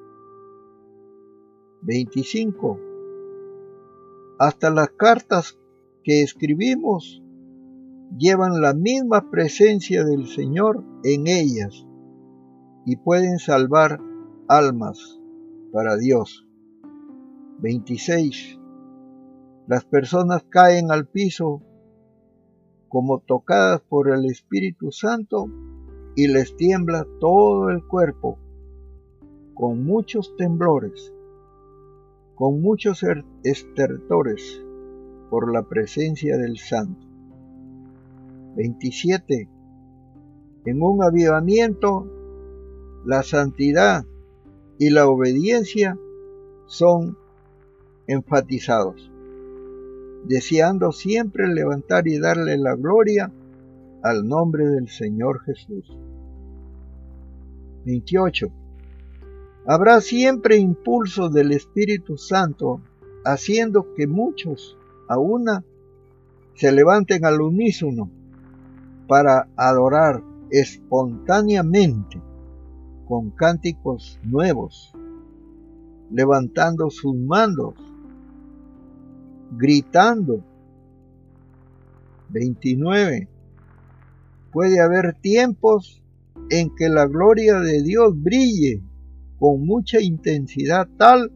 25. 1.81 2.79
Hasta 4.39 4.69
las 4.69 4.89
cartas 4.91 5.59
que 6.03 6.21
escribimos 6.21 7.21
llevan 8.17 8.61
la 8.61 8.73
misma 8.73 9.29
presencia 9.29 10.05
del 10.05 10.27
Señor 10.27 10.83
en 11.03 11.27
ellas 11.27 11.85
y 12.85 12.95
pueden 12.95 13.39
salvar 13.39 13.99
almas 14.47 15.19
para 15.73 15.97
Dios. 15.97 16.44
26. 17.59 18.59
Las 19.67 19.85
personas 19.85 20.43
caen 20.49 20.91
al 20.91 21.07
piso 21.07 21.61
como 22.87 23.19
tocadas 23.19 23.81
por 23.81 24.09
el 24.09 24.25
Espíritu 24.25 24.91
Santo 24.91 25.47
y 26.15 26.27
les 26.27 26.55
tiembla 26.55 27.05
todo 27.19 27.69
el 27.69 27.85
cuerpo 27.85 28.37
con 29.53 29.83
muchos 29.83 30.35
temblores 30.37 31.11
con 32.35 32.61
muchos 32.61 33.01
er-, 33.03 33.25
estertores 33.43 34.61
por 35.29 35.51
la 35.51 35.63
presencia 35.63 36.37
del 36.37 36.57
Santo. 36.57 37.07
27. 38.55 39.49
En 40.65 40.81
un 40.81 41.03
avivamiento, 41.03 42.07
la 43.05 43.23
santidad 43.23 44.05
y 44.77 44.89
la 44.89 45.07
obediencia 45.07 45.97
son 46.65 47.17
enfatizados, 48.07 49.11
deseando 50.25 50.91
siempre 50.91 51.47
levantar 51.47 52.07
y 52.07 52.19
darle 52.19 52.57
la 52.57 52.75
gloria 52.75 53.31
al 54.03 54.27
nombre 54.27 54.67
del 54.67 54.89
Señor 54.89 55.41
Jesús. 55.43 55.97
28 57.85 58.51
Habrá 59.67 59.99
siempre 59.99 60.57
impulso 60.57 61.29
del 61.29 61.51
Espíritu 61.51 62.17
Santo, 62.17 62.81
haciendo 63.23 63.95
que 63.95 64.05
muchos 64.05 64.77
a 65.09 65.17
una 65.17 65.63
se 66.53 66.71
levanten 66.71 67.25
al 67.25 67.41
unísono 67.41 68.11
para 69.07 69.47
adorar 69.55 70.21
espontáneamente 70.51 72.21
con 73.07 73.31
cánticos 73.31 74.19
nuevos, 74.23 74.93
levantando 76.11 76.91
sus 76.91 77.15
manos, 77.15 77.73
gritando. 79.51 80.43
29. 82.29 83.27
Puede 84.51 84.79
haber 84.79 85.15
tiempos 85.21 86.01
en 86.49 86.73
que 86.75 86.89
la 86.89 87.07
gloria 87.07 87.59
de 87.59 87.81
Dios 87.81 88.13
brille 88.15 88.81
con 89.37 89.65
mucha 89.65 90.01
intensidad 90.01 90.87
tal 90.97 91.31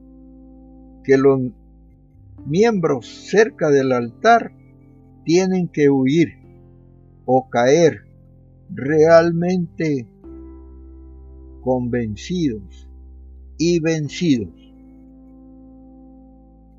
que 1.03 1.17
los 1.17 1.41
miembros 2.45 3.07
cerca 3.07 3.69
del 3.69 3.91
altar 3.91 4.51
tienen 5.25 5.67
que 5.67 5.89
huir 5.89 6.39
o 7.25 7.49
caer 7.49 8.05
realmente 8.69 10.07
convencidos 11.61 12.87
y 13.57 13.79
vencidos. 13.79 14.49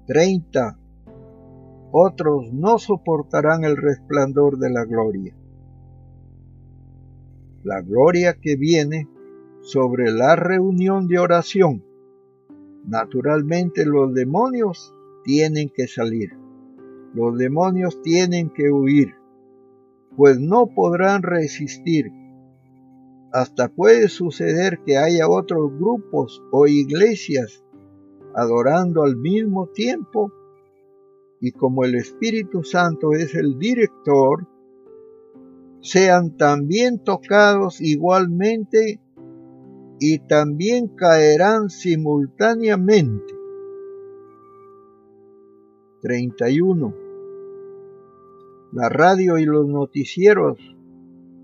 30. 0.07 0.80
Otros 1.93 2.53
no 2.53 2.79
soportarán 2.79 3.65
el 3.65 3.77
resplandor 3.77 4.59
de 4.59 4.71
la 4.71 4.85
gloria. 4.85 5.35
La 7.65 7.81
gloria 7.81 8.35
que 8.41 8.57
viene 8.57 9.09
sobre 9.61 10.13
la 10.13 10.37
reunión 10.37 11.09
de 11.09 11.19
oración. 11.19 11.85
Naturalmente 12.87 13.85
los 13.85 14.15
demonios 14.15 14.95
tienen 15.25 15.69
que 15.69 15.87
salir. 15.89 16.31
Los 17.13 17.37
demonios 17.37 18.01
tienen 18.03 18.51
que 18.51 18.71
huir, 18.71 19.15
pues 20.17 20.39
no 20.39 20.69
podrán 20.69 21.23
resistir. 21.23 22.13
Hasta 23.33 23.69
puede 23.69 24.09
suceder 24.09 24.81
que 24.87 24.97
haya 24.97 25.29
otros 25.29 25.73
grupos 25.77 26.41
o 26.53 26.67
iglesias 26.69 27.65
adorando 28.35 29.03
al 29.03 29.17
mismo 29.17 29.67
tiempo 29.69 30.33
y 31.41 31.53
como 31.53 31.85
el 31.85 31.95
Espíritu 31.95 32.63
Santo 32.63 33.13
es 33.13 33.35
el 33.35 33.59
director, 33.59 34.47
sean 35.81 36.37
también 36.37 37.03
tocados 37.03 37.81
igualmente 37.81 39.01
y 39.99 40.19
también 40.19 40.89
caerán 40.89 41.71
simultáneamente. 41.71 43.35
31. 46.03 46.95
La 48.73 48.89
radio 48.89 49.39
y 49.39 49.45
los 49.45 49.67
noticieros 49.67 50.59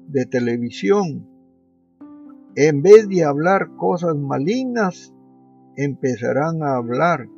de 0.09 0.27
televisión, 0.27 1.27
en 2.55 2.83
vez 2.83 3.09
de 3.09 3.25
hablar 3.25 3.77
cosas 3.77 4.15
malignas, 4.17 5.13
empezarán 5.77 6.63
a 6.63 6.77
hablar 6.77 7.29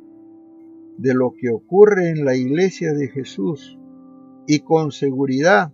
de 0.99 1.13
lo 1.13 1.33
que 1.33 1.49
ocurre 1.49 2.09
en 2.09 2.25
la 2.25 2.35
iglesia 2.35 2.93
de 2.93 3.07
Jesús 3.07 3.79
y 4.47 4.59
con 4.59 4.91
seguridad 4.91 5.71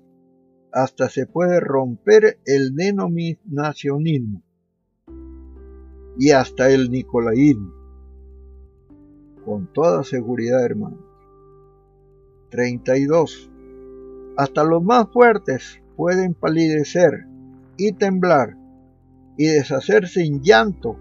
hasta 0.71 1.09
se 1.09 1.25
puede 1.25 1.59
romper 1.59 2.39
el 2.45 2.75
denominacionismo 2.75 4.43
y 6.17 6.31
hasta 6.31 6.69
el 6.69 6.91
nicolaísmo. 6.91 7.73
Con 9.43 9.71
toda 9.73 10.03
seguridad, 10.03 10.63
hermano. 10.63 10.99
32. 12.49 13.49
Hasta 14.38 14.63
los 14.63 14.83
más 14.83 15.11
fuertes 15.11 15.81
pueden 15.95 16.35
palidecer 16.35 17.25
y 17.77 17.93
temblar 17.93 18.57
y 19.38 19.47
deshacerse 19.47 20.23
en 20.23 20.41
llanto 20.41 20.97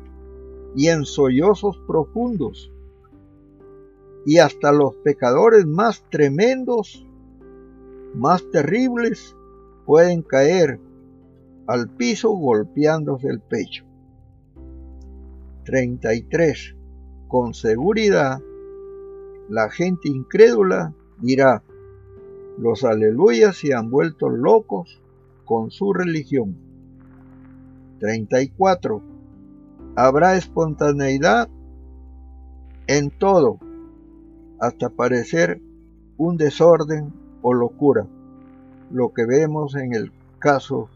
y 0.75 0.89
en 0.89 1.05
sollozos 1.05 1.79
profundos. 1.87 2.74
Y 4.27 4.39
hasta 4.39 4.73
los 4.73 4.95
pecadores 4.97 5.67
más 5.67 6.05
tremendos, 6.11 7.07
más 8.15 8.49
terribles, 8.51 9.37
pueden 9.87 10.23
caer 10.23 10.81
al 11.67 11.89
piso 11.91 12.31
golpeándose 12.31 13.29
el 13.29 13.41
pecho. 13.41 13.85
33. 15.65 16.77
Con 17.29 17.55
seguridad, 17.55 18.39
la 19.49 19.71
gente 19.71 20.09
incrédula 20.09 20.95
dirá, 21.21 21.63
los 22.59 22.85
aleluyas 22.85 23.57
se 23.57 23.75
han 23.75 23.91
vuelto 23.91 24.29
locos 24.29 25.01
con 25.45 25.71
su 25.71 25.93
religión. 25.93 26.57
34. 28.01 29.03
Habrá 29.97 30.37
espontaneidad 30.37 31.49
en 32.87 33.11
todo, 33.11 33.59
hasta 34.67 34.89
parecer 34.89 35.61
un 36.17 36.39
desorden 36.39 37.13
o 37.43 37.53
locura, 37.53 38.07
lo 38.91 39.13
que 39.13 39.27
vemos 39.27 39.75
en 39.75 39.93
el 39.93 40.11
caso 40.39 40.89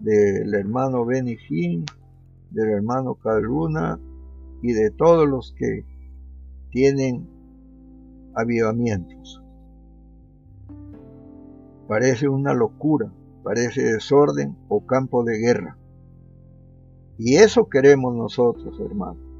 del 0.00 0.52
hermano 0.52 1.06
Benny 1.06 1.38
del 2.50 2.68
hermano 2.68 3.14
Caluna 3.14 3.98
y 4.60 4.72
de 4.72 4.90
todos 4.90 5.26
los 5.26 5.54
que 5.56 5.86
tienen 6.70 7.26
avivamientos. 8.34 9.42
Parece 11.88 12.28
una 12.28 12.52
locura, 12.52 13.10
parece 13.42 13.82
desorden 13.82 14.56
o 14.68 14.84
campo 14.84 15.24
de 15.24 15.38
guerra. 15.38 15.78
Y 17.16 17.36
eso 17.36 17.68
queremos 17.68 18.14
nosotros, 18.14 18.78
hermanos. 18.80 19.31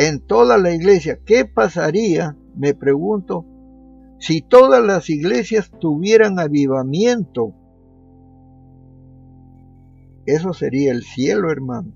En 0.00 0.20
toda 0.20 0.58
la 0.58 0.72
iglesia, 0.72 1.18
¿qué 1.26 1.44
pasaría, 1.44 2.36
me 2.54 2.72
pregunto, 2.72 3.44
si 4.20 4.42
todas 4.42 4.80
las 4.80 5.10
iglesias 5.10 5.72
tuvieran 5.80 6.38
avivamiento? 6.38 7.52
Eso 10.24 10.52
sería 10.52 10.92
el 10.92 11.02
cielo, 11.02 11.50
hermano. 11.50 11.92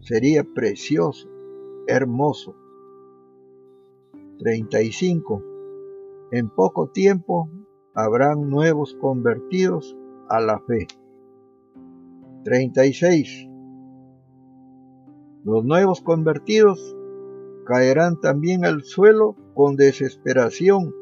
Sería 0.00 0.42
precioso, 0.42 1.28
hermoso. 1.86 2.56
35. 4.38 5.44
En 6.32 6.48
poco 6.48 6.88
tiempo 6.88 7.50
habrán 7.92 8.48
nuevos 8.48 8.96
convertidos 8.98 9.94
a 10.30 10.40
la 10.40 10.60
fe. 10.60 10.86
36. 12.44 13.50
Los 15.46 15.64
nuevos 15.64 16.00
convertidos 16.00 16.96
caerán 17.66 18.20
también 18.20 18.64
al 18.64 18.82
suelo 18.82 19.36
con 19.54 19.76
desesperación 19.76 20.92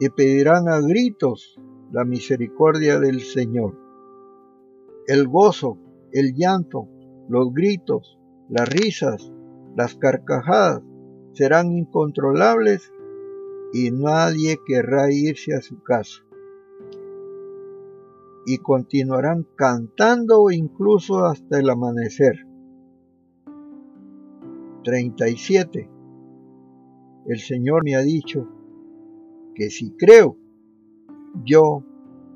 y 0.00 0.08
pedirán 0.08 0.70
a 0.70 0.80
gritos 0.80 1.60
la 1.92 2.06
misericordia 2.06 2.98
del 2.98 3.20
Señor. 3.20 3.78
El 5.06 5.28
gozo, 5.28 5.76
el 6.12 6.32
llanto, 6.34 6.88
los 7.28 7.52
gritos, 7.52 8.18
las 8.48 8.66
risas, 8.70 9.30
las 9.76 9.94
carcajadas 9.96 10.80
serán 11.34 11.70
incontrolables 11.70 12.90
y 13.74 13.90
nadie 13.90 14.58
querrá 14.64 15.12
irse 15.12 15.52
a 15.54 15.60
su 15.60 15.82
casa. 15.82 16.22
Y 18.46 18.56
continuarán 18.56 19.46
cantando 19.56 20.50
incluso 20.50 21.26
hasta 21.26 21.60
el 21.60 21.68
amanecer. 21.68 22.43
37. 24.84 25.90
El 27.26 27.38
Señor 27.40 27.82
me 27.84 27.96
ha 27.96 28.02
dicho 28.02 28.46
que 29.54 29.70
si 29.70 29.90
creo, 29.96 30.36
yo 31.44 31.82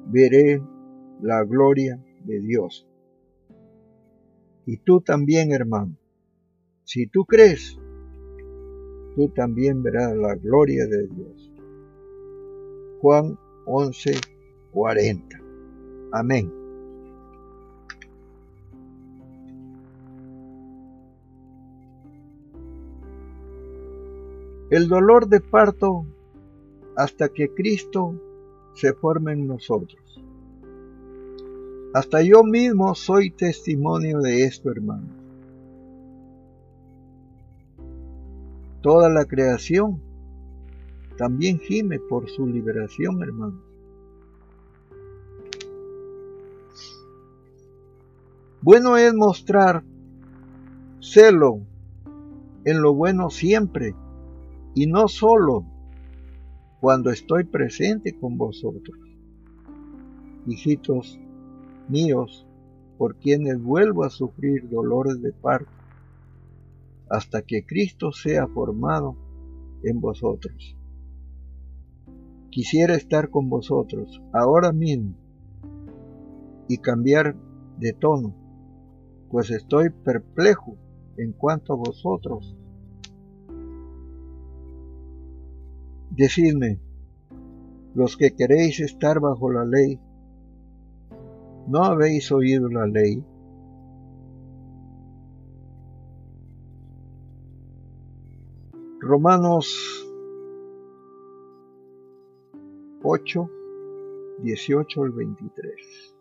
veré 0.06 0.60
la 1.20 1.44
gloria 1.44 2.02
de 2.24 2.40
Dios. 2.40 2.86
Y 4.66 4.78
tú 4.78 5.00
también, 5.00 5.52
hermano, 5.52 5.96
si 6.84 7.06
tú 7.06 7.24
crees, 7.24 7.78
tú 9.14 9.28
también 9.28 9.82
verás 9.82 10.16
la 10.16 10.34
gloria 10.34 10.86
de 10.86 11.06
Dios. 11.06 11.52
Juan 13.00 13.38
11, 13.66 14.12
40. 14.72 15.38
Amén. 16.12 16.57
El 24.70 24.88
dolor 24.88 25.28
de 25.28 25.40
parto 25.40 26.04
hasta 26.94 27.30
que 27.30 27.54
Cristo 27.54 28.14
se 28.74 28.92
forme 28.92 29.32
en 29.32 29.46
nosotros. 29.46 30.20
Hasta 31.94 32.20
yo 32.22 32.44
mismo 32.44 32.94
soy 32.94 33.30
testimonio 33.30 34.20
de 34.20 34.44
esto, 34.44 34.70
hermano. 34.70 35.06
Toda 38.82 39.08
la 39.08 39.24
creación 39.24 40.02
también 41.16 41.58
gime 41.58 41.98
por 41.98 42.28
su 42.28 42.46
liberación, 42.46 43.22
hermanos. 43.22 43.62
Bueno 48.60 48.98
es 48.98 49.14
mostrar 49.14 49.82
celo 51.00 51.60
en 52.64 52.82
lo 52.82 52.92
bueno 52.92 53.30
siempre 53.30 53.94
y 54.78 54.86
no 54.86 55.08
solo 55.08 55.64
cuando 56.80 57.10
estoy 57.10 57.42
presente 57.42 58.16
con 58.16 58.38
vosotros. 58.38 58.96
Hijitos 60.46 61.18
míos, 61.88 62.46
por 62.96 63.16
quienes 63.16 63.60
vuelvo 63.60 64.04
a 64.04 64.10
sufrir 64.10 64.70
dolores 64.70 65.20
de 65.20 65.32
parto 65.32 65.72
hasta 67.10 67.42
que 67.42 67.66
Cristo 67.66 68.12
sea 68.12 68.46
formado 68.46 69.16
en 69.82 70.00
vosotros. 70.00 70.76
Quisiera 72.48 72.94
estar 72.94 73.30
con 73.30 73.50
vosotros 73.50 74.22
ahora 74.32 74.70
mismo 74.70 75.16
y 76.68 76.78
cambiar 76.78 77.34
de 77.80 77.94
tono, 77.94 78.32
pues 79.28 79.50
estoy 79.50 79.90
perplejo 79.90 80.76
en 81.16 81.32
cuanto 81.32 81.72
a 81.72 81.76
vosotros. 81.76 82.57
Decidme, 86.18 86.80
los 87.94 88.16
que 88.16 88.34
queréis 88.34 88.80
estar 88.80 89.20
bajo 89.20 89.52
la 89.52 89.64
ley, 89.64 90.00
¿no 91.68 91.84
habéis 91.84 92.32
oído 92.32 92.68
la 92.68 92.88
ley? 92.88 93.24
Romanos 98.98 100.04
8, 103.04 103.50
18 104.42 105.02
al 105.04 105.12
23. 105.12 106.16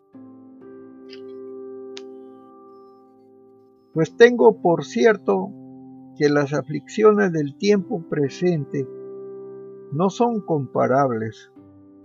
Pues 3.95 4.15
tengo 4.15 4.61
por 4.61 4.85
cierto 4.85 5.49
que 6.19 6.29
las 6.29 6.53
aflicciones 6.53 7.33
del 7.33 7.57
tiempo 7.57 8.03
presente 8.07 8.87
no 9.91 10.09
son 10.09 10.41
comparables 10.41 11.51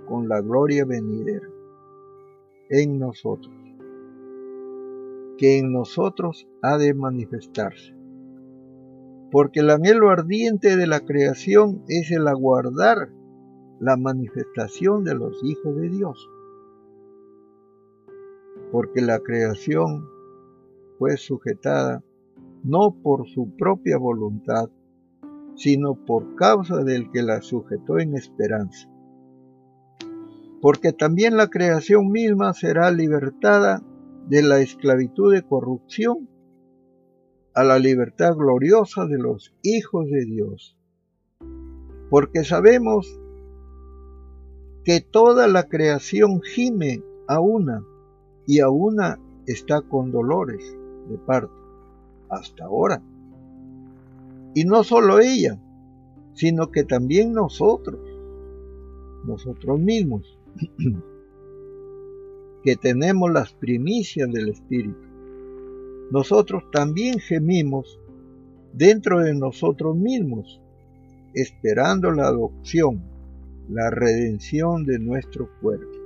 con 0.06 0.28
la 0.28 0.40
gloria 0.40 0.84
venidera 0.84 1.48
en 2.70 2.98
nosotros, 2.98 3.54
que 5.38 5.58
en 5.58 5.72
nosotros 5.72 6.48
ha 6.62 6.78
de 6.78 6.94
manifestarse 6.94 8.02
porque 9.32 9.60
el 9.60 9.70
anhelo 9.70 10.10
ardiente 10.10 10.76
de 10.76 10.86
la 10.86 11.00
creación 11.00 11.82
es 11.88 12.10
el 12.10 12.28
aguardar 12.28 13.08
la 13.80 13.96
manifestación 13.96 15.04
de 15.04 15.14
los 15.14 15.42
hijos 15.42 15.74
de 15.74 15.88
Dios. 15.88 16.28
Porque 18.70 19.00
la 19.00 19.20
creación 19.20 20.06
fue 20.98 21.16
sujetada 21.16 22.04
no 22.62 22.94
por 23.02 23.26
su 23.26 23.56
propia 23.56 23.96
voluntad, 23.96 24.68
sino 25.56 25.94
por 25.94 26.34
causa 26.34 26.82
del 26.84 27.10
que 27.10 27.22
la 27.22 27.42
sujetó 27.42 27.98
en 27.98 28.16
esperanza. 28.16 28.88
Porque 30.60 30.92
también 30.92 31.36
la 31.36 31.48
creación 31.48 32.10
misma 32.10 32.54
será 32.54 32.90
libertada 32.90 33.82
de 34.28 34.42
la 34.42 34.60
esclavitud 34.60 35.32
de 35.32 35.42
corrupción 35.42 36.28
a 37.54 37.64
la 37.64 37.78
libertad 37.78 38.34
gloriosa 38.34 39.06
de 39.06 39.18
los 39.18 39.54
hijos 39.62 40.06
de 40.10 40.24
Dios. 40.24 40.76
Porque 42.08 42.44
sabemos 42.44 43.20
que 44.84 45.00
toda 45.00 45.46
la 45.48 45.68
creación 45.68 46.40
gime 46.42 47.02
a 47.28 47.40
una 47.40 47.84
y 48.46 48.60
a 48.60 48.68
una 48.68 49.20
está 49.46 49.82
con 49.82 50.10
dolores 50.10 50.76
de 51.08 51.18
parto 51.18 51.52
hasta 52.30 52.64
ahora. 52.64 53.02
Y 54.54 54.64
no 54.64 54.84
solo 54.84 55.20
ella, 55.20 55.58
sino 56.34 56.70
que 56.70 56.84
también 56.84 57.32
nosotros, 57.32 57.98
nosotros 59.24 59.78
mismos, 59.78 60.38
que 62.62 62.76
tenemos 62.76 63.32
las 63.32 63.54
primicias 63.54 64.30
del 64.30 64.50
Espíritu 64.50 65.12
nosotros 66.12 66.64
también 66.70 67.20
gemimos 67.20 67.98
dentro 68.74 69.20
de 69.20 69.34
nosotros 69.34 69.96
mismos, 69.96 70.60
esperando 71.32 72.10
la 72.10 72.26
adopción, 72.26 73.00
la 73.70 73.88
redención 73.88 74.84
de 74.84 74.98
nuestro 74.98 75.48
cuerpo. 75.62 75.96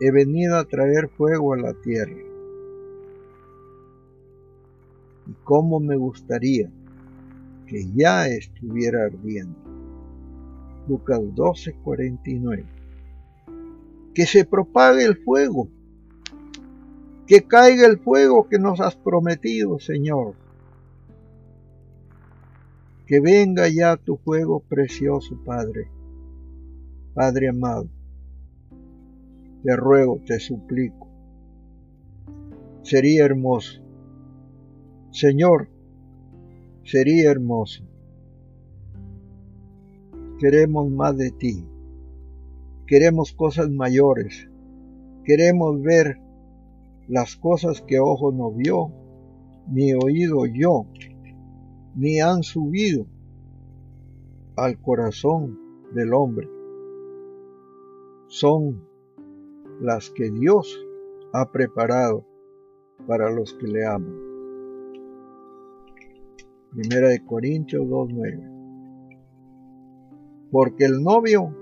He 0.00 0.10
venido 0.10 0.56
a 0.56 0.64
traer 0.64 1.10
fuego 1.10 1.52
a 1.52 1.58
la 1.58 1.74
tierra. 1.74 2.16
Y 5.26 5.34
cómo 5.44 5.78
me 5.78 5.96
gustaría 5.96 6.70
que 7.66 7.86
ya 7.94 8.26
estuviera 8.28 9.04
ardiendo. 9.04 9.56
Lucas 10.88 11.20
12:49. 11.34 12.64
Que 14.14 14.26
se 14.26 14.44
propague 14.44 15.04
el 15.04 15.16
fuego 15.16 15.68
que 17.26 17.46
caiga 17.46 17.86
el 17.86 17.98
fuego 17.98 18.48
que 18.48 18.58
nos 18.58 18.80
has 18.80 18.96
prometido, 18.96 19.78
Señor. 19.78 20.34
Que 23.06 23.20
venga 23.20 23.68
ya 23.68 23.96
tu 23.96 24.16
fuego 24.16 24.60
precioso, 24.60 25.38
Padre. 25.44 25.88
Padre 27.14 27.48
amado. 27.48 27.88
te 29.62 29.76
ruego, 29.76 30.20
te 30.26 30.38
suplico. 30.38 31.08
Sería 32.82 33.24
hermoso. 33.24 33.80
Señor, 35.10 35.68
sería 36.84 37.30
hermoso. 37.30 37.84
Queremos 40.38 40.90
más 40.90 41.16
de 41.16 41.30
ti. 41.30 41.66
Queremos 42.86 43.32
cosas 43.32 43.70
mayores. 43.70 44.48
Queremos 45.24 45.80
ver 45.80 46.18
las 47.08 47.36
cosas 47.36 47.80
que 47.80 47.98
ojo 47.98 48.32
no 48.32 48.52
vio, 48.52 48.92
ni 49.68 49.94
oído 49.94 50.44
yo, 50.46 50.86
ni 51.94 52.20
han 52.20 52.42
subido 52.42 53.06
al 54.56 54.80
corazón 54.80 55.58
del 55.94 56.12
hombre. 56.12 56.48
Son 58.28 58.86
las 59.80 60.10
que 60.10 60.30
Dios 60.30 60.84
ha 61.32 61.50
preparado 61.50 62.26
para 63.06 63.30
los 63.30 63.54
que 63.54 63.66
le 63.66 63.86
aman. 63.86 64.23
Primera 66.74 67.08
de 67.08 67.24
Corintios 67.24 67.86
2.9 67.86 68.50
Porque 70.50 70.86
el 70.86 71.04
novio 71.04 71.54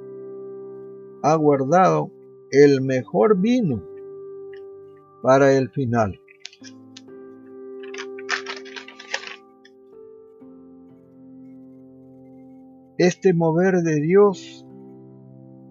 ha 1.22 1.34
guardado 1.34 2.10
el 2.50 2.80
mejor 2.80 3.38
vino 3.38 3.82
para 5.22 5.52
el 5.52 5.68
final. 5.68 6.18
Este 12.96 13.34
mover 13.34 13.82
de 13.82 14.00
Dios 14.00 14.66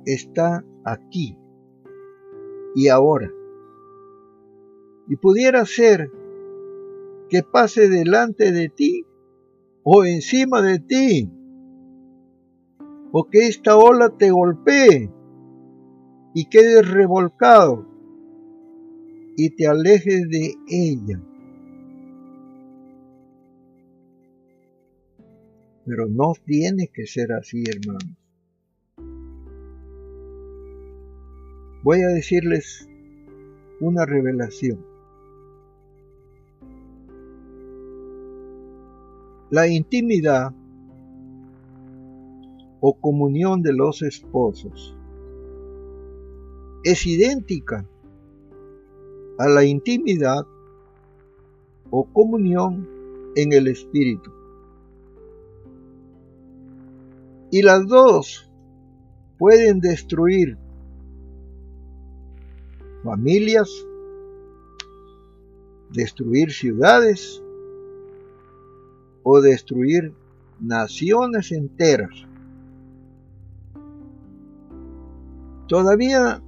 está 0.05 0.63
aquí 0.85 1.35
y 2.75 2.89
ahora. 2.89 3.33
Y 5.07 5.15
pudiera 5.15 5.65
ser 5.65 6.11
que 7.27 7.41
pase 7.41 7.89
delante 7.89 8.51
de 8.51 8.69
ti 8.69 9.07
o 9.83 10.05
encima 10.05 10.61
de 10.61 10.79
ti, 10.79 11.31
o 13.11 13.29
que 13.29 13.47
esta 13.47 13.77
ola 13.77 14.09
te 14.17 14.31
golpee 14.31 15.09
y 16.33 16.45
quedes 16.45 16.89
revolcado 16.89 17.85
y 19.35 19.49
te 19.51 19.67
alejes 19.67 20.29
de 20.29 20.55
ella. 20.67 21.21
Pero 25.85 26.07
no 26.07 26.33
tiene 26.45 26.87
que 26.87 27.05
ser 27.07 27.33
así, 27.33 27.63
hermanos. 27.67 28.17
Voy 31.83 32.01
a 32.01 32.09
decirles 32.09 32.87
una 33.79 34.05
revelación. 34.05 34.90
La 39.51 39.67
intimidad 39.67 40.53
o 42.79 42.93
comunión 42.93 43.61
de 43.61 43.73
los 43.73 44.01
esposos 44.01 44.95
es 46.85 47.05
idéntica 47.05 47.85
a 49.37 49.49
la 49.49 49.65
intimidad 49.65 50.47
o 51.89 52.05
comunión 52.13 52.87
en 53.35 53.51
el 53.51 53.67
espíritu. 53.67 54.31
Y 57.51 57.61
las 57.61 57.85
dos 57.87 58.49
pueden 59.37 59.81
destruir 59.81 60.57
familias, 63.03 63.69
destruir 65.89 66.53
ciudades 66.53 67.43
o 69.23 69.41
destruir 69.41 70.13
naciones 70.59 71.51
enteras. 71.51 72.25
Todavía 75.67 76.41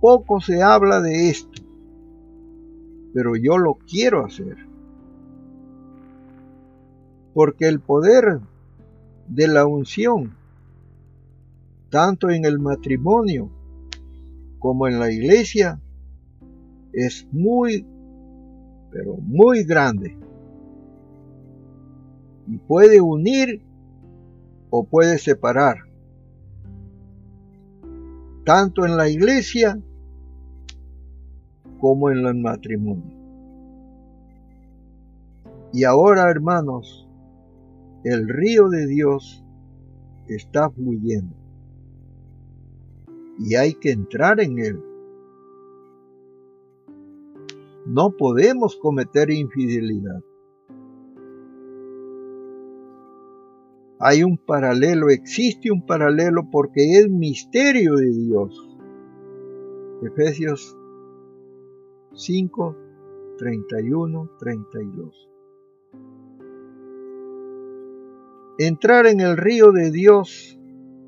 poco 0.00 0.40
se 0.40 0.62
habla 0.62 1.00
de 1.00 1.30
esto, 1.30 1.62
pero 3.14 3.34
yo 3.36 3.58
lo 3.58 3.74
quiero 3.74 4.24
hacer. 4.24 4.56
Porque 7.32 7.66
el 7.66 7.80
poder 7.80 8.40
de 9.28 9.48
la 9.48 9.66
unción, 9.66 10.36
tanto 11.90 12.30
en 12.30 12.44
el 12.44 12.58
matrimonio 12.58 13.50
como 14.58 14.88
en 14.88 14.98
la 14.98 15.10
iglesia, 15.10 15.80
es 16.92 17.26
muy, 17.32 17.86
pero 18.90 19.16
muy 19.16 19.64
grande. 19.64 20.16
Y 22.46 22.58
puede 22.58 23.00
unir 23.00 23.62
o 24.70 24.84
puede 24.84 25.18
separar. 25.18 25.76
Tanto 28.44 28.86
en 28.86 28.96
la 28.96 29.08
iglesia 29.08 29.80
como 31.80 32.10
en 32.10 32.26
el 32.26 32.34
matrimonio. 32.36 33.16
Y 35.72 35.84
ahora, 35.84 36.30
hermanos, 36.30 37.06
el 38.04 38.28
río 38.28 38.68
de 38.68 38.86
Dios 38.86 39.44
está 40.28 40.70
fluyendo 40.70 41.34
y 43.38 43.54
hay 43.54 43.74
que 43.74 43.90
entrar 43.90 44.40
en 44.40 44.58
él. 44.58 44.80
No 47.86 48.10
podemos 48.16 48.76
cometer 48.76 49.30
infidelidad. 49.30 50.22
Hay 53.98 54.22
un 54.22 54.36
paralelo, 54.36 55.08
existe 55.08 55.70
un 55.70 55.86
paralelo 55.86 56.50
porque 56.50 56.98
es 56.98 57.08
misterio 57.08 57.96
de 57.96 58.12
Dios. 58.12 58.76
Efesios 60.02 60.76
5, 62.12 62.76
31, 63.38 64.30
32. 64.38 65.30
Entrar 68.58 69.06
en 69.06 69.20
el 69.20 69.36
río 69.36 69.72
de 69.72 69.90
Dios 69.90 70.58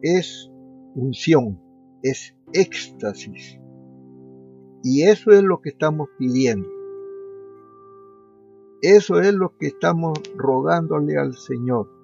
es 0.03 0.51
unción 0.95 1.61
es 2.03 2.34
éxtasis. 2.53 3.59
Y 4.82 5.03
eso 5.03 5.32
es 5.32 5.43
lo 5.43 5.61
que 5.61 5.70
estamos 5.70 6.09
pidiendo. 6.18 6.68
Eso 8.80 9.20
es 9.20 9.34
lo 9.34 9.57
que 9.57 9.66
estamos 9.66 10.18
rogándole 10.36 11.18
al 11.18 11.34
Señor. 11.34 11.97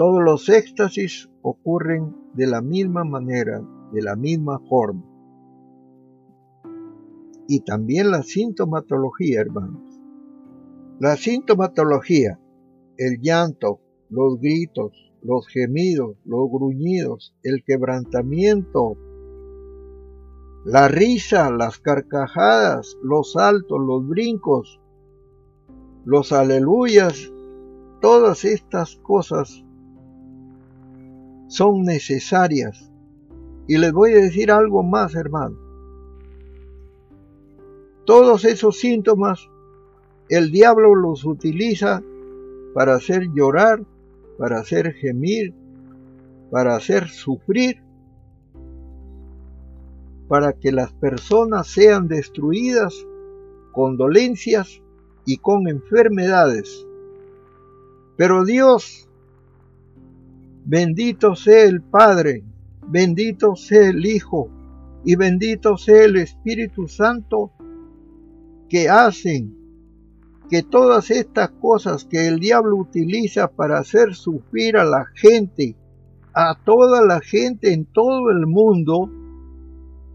Todos 0.00 0.22
los 0.24 0.48
éxtasis 0.48 1.28
ocurren 1.42 2.16
de 2.32 2.46
la 2.46 2.62
misma 2.62 3.04
manera, 3.04 3.62
de 3.92 4.00
la 4.00 4.16
misma 4.16 4.58
forma. 4.60 5.04
Y 7.46 7.60
también 7.60 8.10
la 8.10 8.22
sintomatología, 8.22 9.42
hermanos. 9.42 10.00
La 11.00 11.16
sintomatología, 11.16 12.40
el 12.96 13.20
llanto, 13.20 13.80
los 14.08 14.40
gritos, 14.40 15.12
los 15.20 15.46
gemidos, 15.48 16.16
los 16.24 16.50
gruñidos, 16.50 17.34
el 17.42 17.62
quebrantamiento, 17.62 18.96
la 20.64 20.88
risa, 20.88 21.50
las 21.50 21.78
carcajadas, 21.78 22.96
los 23.02 23.32
saltos, 23.32 23.78
los 23.78 24.08
brincos, 24.08 24.80
los 26.06 26.32
aleluyas, 26.32 27.30
todas 28.00 28.46
estas 28.46 28.96
cosas 29.02 29.62
son 31.50 31.82
necesarias. 31.82 32.90
Y 33.68 33.76
les 33.76 33.92
voy 33.92 34.14
a 34.14 34.22
decir 34.22 34.50
algo 34.50 34.82
más, 34.82 35.14
hermano. 35.14 35.58
Todos 38.06 38.46
esos 38.46 38.78
síntomas, 38.78 39.50
el 40.30 40.50
diablo 40.50 40.94
los 40.94 41.26
utiliza 41.26 42.02
para 42.72 42.94
hacer 42.94 43.26
llorar 43.34 43.84
para 44.40 44.58
hacer 44.58 44.94
gemir, 44.94 45.52
para 46.50 46.74
hacer 46.74 47.08
sufrir, 47.08 47.82
para 50.28 50.54
que 50.54 50.72
las 50.72 50.94
personas 50.94 51.66
sean 51.66 52.08
destruidas 52.08 53.06
con 53.72 53.98
dolencias 53.98 54.80
y 55.26 55.36
con 55.36 55.68
enfermedades. 55.68 56.86
Pero 58.16 58.46
Dios, 58.46 59.09
bendito 60.64 61.34
sea 61.34 61.64
el 61.64 61.82
Padre, 61.82 62.44
bendito 62.88 63.56
sea 63.56 63.88
el 63.88 64.04
Hijo 64.04 64.48
y 65.04 65.16
bendito 65.16 65.76
sea 65.76 66.04
el 66.04 66.16
Espíritu 66.16 66.88
Santo 66.88 67.52
que 68.68 68.88
hacen 68.88 69.56
que 70.48 70.62
todas 70.62 71.10
estas 71.10 71.50
cosas 71.50 72.04
que 72.04 72.26
el 72.26 72.40
diablo 72.40 72.76
utiliza 72.76 73.48
para 73.48 73.78
hacer 73.78 74.14
sufrir 74.14 74.76
a 74.76 74.84
la 74.84 75.06
gente 75.14 75.76
a 76.32 76.56
toda 76.64 77.04
la 77.04 77.20
gente 77.20 77.72
en 77.72 77.86
todo 77.86 78.30
el 78.30 78.46
mundo, 78.46 79.10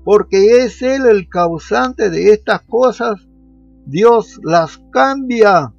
porque 0.03 0.63
es 0.63 0.81
Él 0.81 1.05
el 1.05 1.27
causante 1.29 2.09
de 2.09 2.31
estas 2.31 2.61
cosas, 2.61 3.27
Dios 3.85 4.39
las 4.43 4.77
cambia 4.91 5.73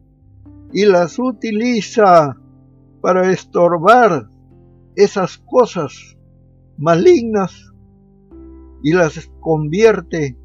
y 0.73 0.85
las 0.85 1.19
utiliza 1.19 2.37
para 3.01 3.31
estorbar 3.31 4.29
esas 4.97 5.39
cosas 5.39 6.17
malignas 6.79 7.73
y 8.83 8.93
las 8.93 9.31
convierte 9.41 10.39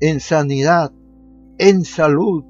en 0.00 0.20
sanidad, 0.20 0.92
en 1.58 1.84
salud, 1.84 2.44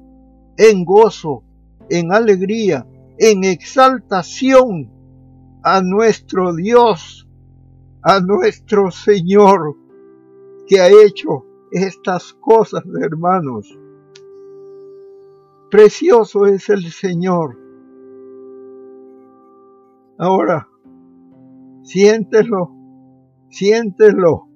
en 0.57 0.85
gozo, 0.85 1.43
en 1.89 2.11
alegría, 2.11 2.87
en 3.17 3.43
exaltación 3.43 4.91
a 5.63 5.81
nuestro 5.81 6.53
Dios, 6.55 7.27
a 8.01 8.19
nuestro 8.19 8.91
Señor, 8.91 9.75
que 10.67 10.81
ha 10.81 10.89
hecho 10.89 11.45
estas 11.71 12.33
cosas, 12.33 12.83
hermanos. 13.01 13.67
Precioso 15.71 16.45
es 16.45 16.69
el 16.69 16.91
Señor. 16.91 17.57
Ahora, 20.17 20.67
siéntelo, 21.83 22.71
siéntelo, 23.49 24.47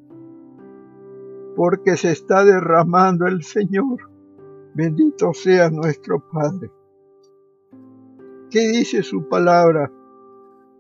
porque 1.56 1.98
se 1.98 2.12
está 2.12 2.44
derramando 2.44 3.28
el 3.28 3.44
Señor. 3.44 4.12
Bendito 4.74 5.34
sea 5.34 5.70
nuestro 5.70 6.24
Padre. 6.32 6.72
¿Qué 8.50 8.68
dice 8.68 9.04
su 9.04 9.28
palabra? 9.28 9.92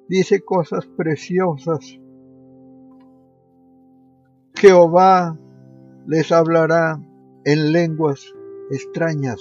Dice 0.08 0.41
cosas 0.43 0.86
preciosas. 0.86 2.00
Jehová 4.56 5.38
les 6.06 6.32
hablará 6.32 7.00
en 7.43 7.72
lenguas 7.72 8.34
extrañas, 8.70 9.39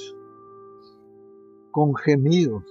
con 1.71 1.95
gemidos, 1.95 2.65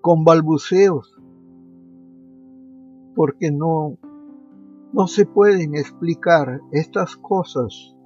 con 0.00 0.24
balbuceos, 0.24 1.17
porque 3.18 3.50
no, 3.50 3.98
no 4.92 5.08
se 5.08 5.26
pueden 5.26 5.74
explicar 5.74 6.60
estas 6.70 7.16
cosas. 7.16 7.96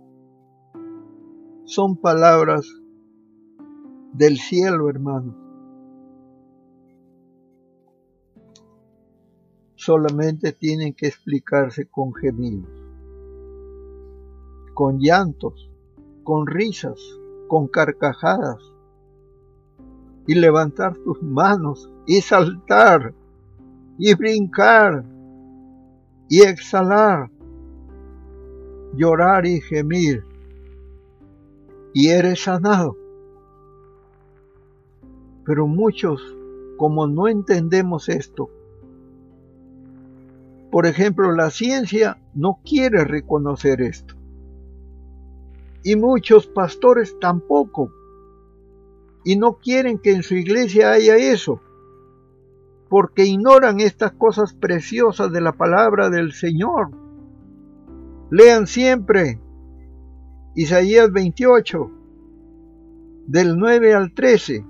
Son 1.66 1.98
palabras 1.98 2.66
del 4.14 4.38
cielo, 4.38 4.88
hermano. 4.88 5.36
Solamente 9.74 10.52
tienen 10.52 10.94
que 10.94 11.08
explicarse 11.08 11.90
con 11.90 12.14
gemidos, 12.14 12.72
con 14.72 14.98
llantos, 14.98 15.70
con 16.24 16.46
risas, 16.46 16.98
con 17.48 17.68
carcajadas, 17.68 18.62
y 20.26 20.36
levantar 20.36 20.96
tus 20.96 21.22
manos 21.22 21.92
y 22.06 22.22
saltar 22.22 23.14
y 23.98 24.14
brincar 24.14 25.04
y 26.28 26.42
exhalar, 26.42 27.30
llorar 28.94 29.46
y 29.46 29.60
gemir, 29.60 30.24
y 31.92 32.08
eres 32.08 32.44
sanado. 32.44 32.96
Pero 35.44 35.66
muchos, 35.66 36.22
como 36.78 37.06
no 37.06 37.28
entendemos 37.28 38.08
esto, 38.08 38.48
por 40.72 40.86
ejemplo, 40.86 41.32
la 41.32 41.50
ciencia 41.50 42.16
no 42.34 42.60
quiere 42.64 43.04
reconocer 43.04 43.82
esto. 43.82 44.14
Y 45.84 45.96
muchos 45.96 46.46
pastores 46.46 47.18
tampoco. 47.20 47.92
Y 49.22 49.36
no 49.36 49.58
quieren 49.58 49.98
que 49.98 50.12
en 50.12 50.22
su 50.22 50.34
iglesia 50.34 50.92
haya 50.92 51.18
eso. 51.18 51.60
Porque 52.92 53.24
ignoran 53.24 53.80
estas 53.80 54.12
cosas 54.12 54.52
preciosas 54.52 55.32
de 55.32 55.40
la 55.40 55.52
palabra 55.52 56.10
del 56.10 56.32
Señor. 56.32 56.90
Lean 58.30 58.66
siempre 58.66 59.40
Isaías 60.54 61.10
28, 61.10 61.90
del 63.28 63.56
9 63.56 63.94
al 63.94 64.12
13. 64.12 64.66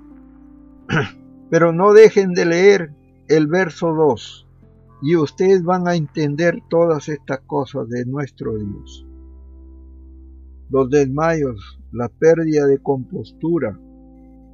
Pero 1.49 1.73
no 1.73 1.91
dejen 1.91 2.31
de 2.31 2.45
leer 2.45 2.93
el 3.27 3.47
verso 3.47 3.93
2 3.93 4.47
y 5.01 5.17
ustedes 5.17 5.61
van 5.61 5.89
a 5.89 5.95
entender 5.95 6.63
todas 6.69 7.09
estas 7.09 7.41
cosas 7.41 7.89
de 7.89 8.05
nuestro 8.05 8.55
Dios. 8.57 9.05
Los 10.69 10.89
desmayos, 10.89 11.77
la 11.91 12.07
pérdida 12.07 12.67
de 12.67 12.77
compostura, 12.77 13.77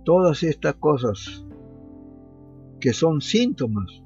todas 0.06 0.42
estas 0.42 0.74
cosas 0.74 1.46
que 2.80 2.94
son 2.94 3.22
síntomas 3.22 4.04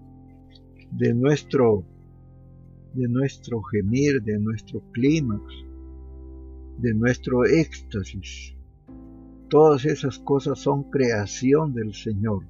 de 0.92 1.14
nuestro 1.14 1.86
de 2.94 3.08
nuestro 3.08 3.62
gemir, 3.64 4.22
de 4.22 4.38
nuestro 4.38 4.82
clímax, 4.92 5.44
de 6.78 6.94
nuestro 6.94 7.44
éxtasis. 7.44 8.56
Todas 9.50 9.86
esas 9.86 10.20
cosas 10.20 10.60
son 10.60 10.90
creación 10.92 11.74
del 11.74 11.94
Señor. 11.94 12.44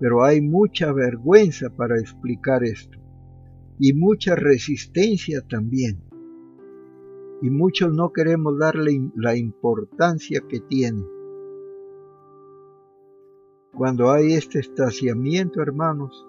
Pero 0.00 0.24
hay 0.24 0.40
mucha 0.40 0.92
vergüenza 0.92 1.70
para 1.70 2.00
explicar 2.00 2.64
esto 2.64 2.98
y 3.78 3.92
mucha 3.92 4.34
resistencia 4.34 5.40
también. 5.42 6.02
Y 7.42 7.50
muchos 7.50 7.92
no 7.92 8.12
queremos 8.12 8.58
darle 8.58 9.10
la 9.14 9.36
importancia 9.36 10.42
que 10.48 10.60
tiene. 10.60 11.02
Cuando 13.76 14.12
hay 14.12 14.34
este 14.34 14.60
estaciamiento, 14.60 15.60
hermanos, 15.60 16.24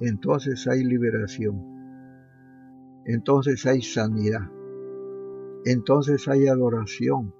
entonces 0.00 0.66
hay 0.66 0.82
liberación, 0.82 1.62
entonces 3.04 3.64
hay 3.66 3.82
sanidad, 3.82 4.50
entonces 5.64 6.26
hay 6.26 6.48
adoración, 6.48 7.32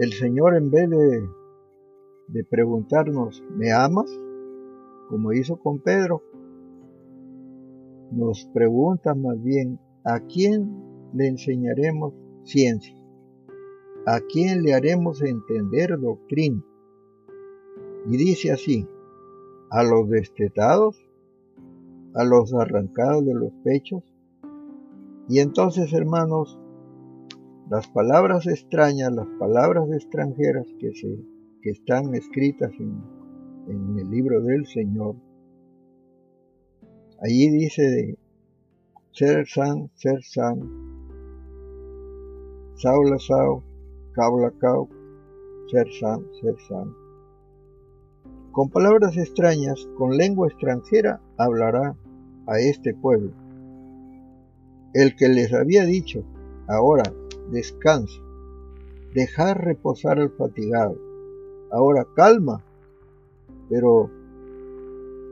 el 0.00 0.12
Señor 0.12 0.56
en 0.56 0.70
vez 0.72 0.90
de, 0.90 1.28
de 2.28 2.44
preguntarnos, 2.44 3.44
¿me 3.56 3.70
amas? 3.70 4.10
Como 5.08 5.32
hizo 5.32 5.56
con 5.56 5.78
Pedro, 5.78 6.24
nos 8.10 8.44
pregunta 8.52 9.14
más 9.14 9.40
bien, 9.40 9.78
¿a 10.04 10.18
quién 10.18 10.68
le 11.14 11.28
enseñaremos 11.28 12.12
ciencia? 12.42 12.96
¿A 14.04 14.18
quién 14.20 14.64
le 14.64 14.74
haremos 14.74 15.22
entender 15.22 15.96
doctrina? 15.96 16.60
Y 18.06 18.16
dice 18.16 18.52
así, 18.52 18.86
a 19.70 19.82
los 19.82 20.08
destetados, 20.08 20.96
a 22.14 22.24
los 22.24 22.52
arrancados 22.54 23.24
de 23.24 23.34
los 23.34 23.52
pechos. 23.64 24.02
Y 25.28 25.38
entonces, 25.38 25.92
hermanos, 25.92 26.58
las 27.70 27.86
palabras 27.88 28.46
extrañas, 28.46 29.12
las 29.12 29.28
palabras 29.38 29.88
extranjeras 29.92 30.66
que, 30.80 30.92
se, 30.92 31.24
que 31.62 31.70
están 31.70 32.14
escritas 32.14 32.72
en, 32.80 33.00
en 33.68 33.98
el 33.98 34.10
libro 34.10 34.40
del 34.42 34.66
Señor, 34.66 35.14
allí 37.22 37.50
dice 37.50 38.18
ser 39.12 39.46
san, 39.46 39.90
ser 39.94 40.22
san, 40.22 40.58
saula 42.74 43.18
sao, 43.18 43.62
cao, 44.14 44.88
ser 45.70 45.86
san, 46.00 46.24
ser 46.40 46.56
san. 46.68 47.09
Con 48.52 48.68
palabras 48.68 49.16
extrañas, 49.16 49.86
con 49.96 50.16
lengua 50.16 50.48
extranjera, 50.48 51.20
hablará 51.36 51.96
a 52.48 52.58
este 52.58 52.94
pueblo. 52.94 53.30
El 54.92 55.14
que 55.14 55.28
les 55.28 55.52
había 55.52 55.84
dicho, 55.84 56.24
ahora 56.66 57.04
descansa, 57.52 58.20
dejar 59.14 59.64
reposar 59.64 60.18
al 60.18 60.30
fatigado. 60.30 60.98
Ahora 61.70 62.04
calma, 62.16 62.64
pero 63.68 64.10